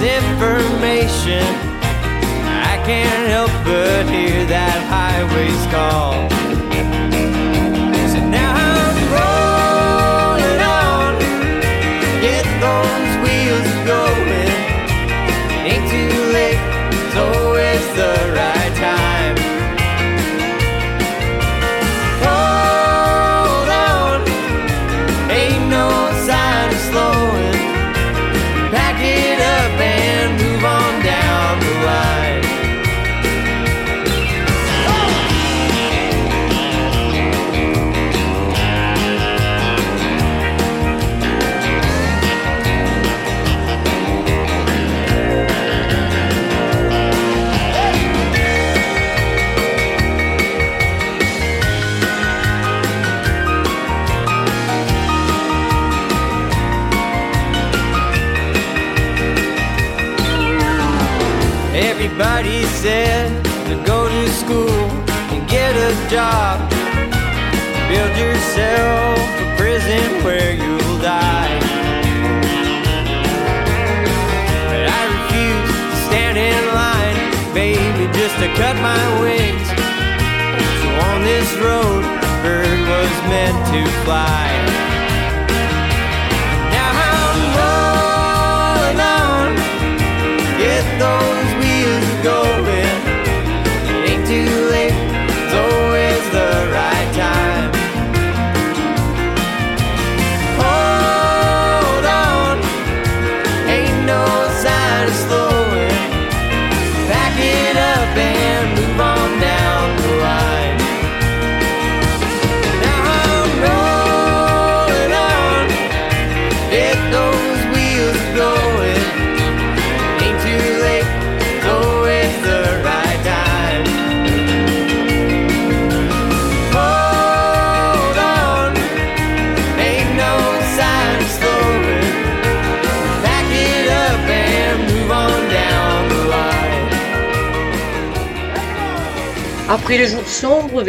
useless 0.00 0.24
information. 0.24 1.42
I 1.42 2.82
can't 2.84 3.28
help 3.28 3.49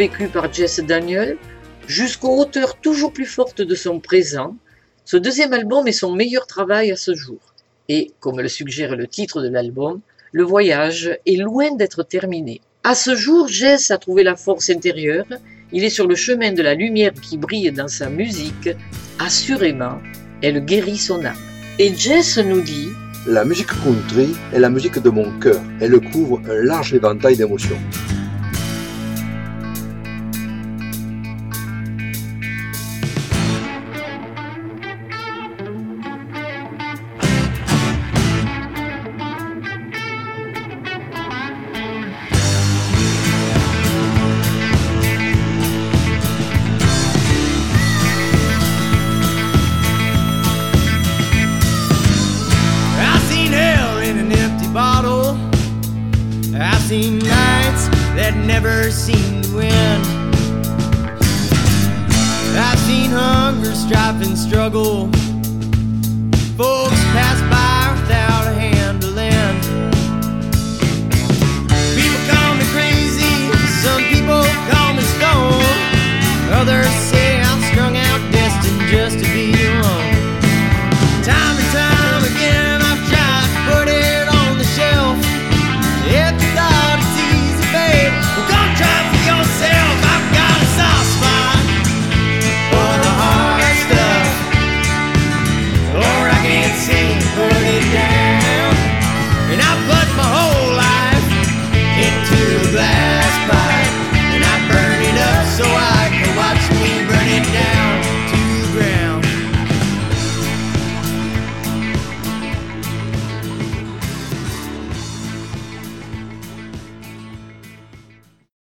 vécus 0.02 0.32
par 0.32 0.52
Jess 0.52 0.80
Daniel, 0.80 1.36
jusqu'aux 1.86 2.36
hauteurs 2.40 2.74
toujours 2.80 3.12
plus 3.12 3.30
fortes 3.38 3.62
de 3.62 3.76
son 3.76 4.00
présent, 4.00 4.56
ce 5.04 5.16
deuxième 5.16 5.52
album 5.52 5.86
est 5.86 6.00
son 6.04 6.12
meilleur 6.12 6.48
travail 6.48 6.90
à 6.90 6.96
ce 6.96 7.14
jour. 7.14 7.38
Et, 7.88 8.10
comme 8.18 8.40
le 8.40 8.48
suggère 8.48 8.96
le 8.96 9.06
titre 9.06 9.40
de 9.40 9.48
l'album, 9.48 10.00
le 10.32 10.42
voyage 10.42 11.16
est 11.24 11.36
loin 11.36 11.70
d'être 11.76 12.02
terminé. 12.02 12.60
À 12.82 12.96
ce 12.96 13.14
jour, 13.14 13.46
Jess 13.46 13.92
a 13.92 13.98
trouvé 13.98 14.24
la 14.24 14.34
force 14.34 14.70
intérieure, 14.70 15.28
il 15.72 15.84
est 15.84 15.96
sur 15.98 16.08
le 16.08 16.16
chemin 16.16 16.50
de 16.50 16.62
la 16.62 16.74
lumière 16.74 17.14
qui 17.24 17.38
brille 17.38 17.70
dans 17.70 17.92
sa 18.00 18.08
musique, 18.10 18.70
assurément, 19.20 19.98
elle 20.42 20.64
guérit 20.64 20.98
son 20.98 21.24
âme. 21.24 21.44
Et 21.78 21.94
Jess 21.94 22.38
nous 22.38 22.60
dit 22.60 22.88
La 23.28 23.44
musique 23.44 23.72
country 23.84 24.30
est 24.52 24.58
la 24.58 24.68
musique 24.68 24.98
de 24.98 25.10
mon 25.10 25.28
cœur. 25.38 25.62
Elle 25.80 26.00
couvre 26.10 26.40
un 26.50 26.58
large 26.64 26.92
éventail 26.92 27.36
d'émotions. 27.36 27.82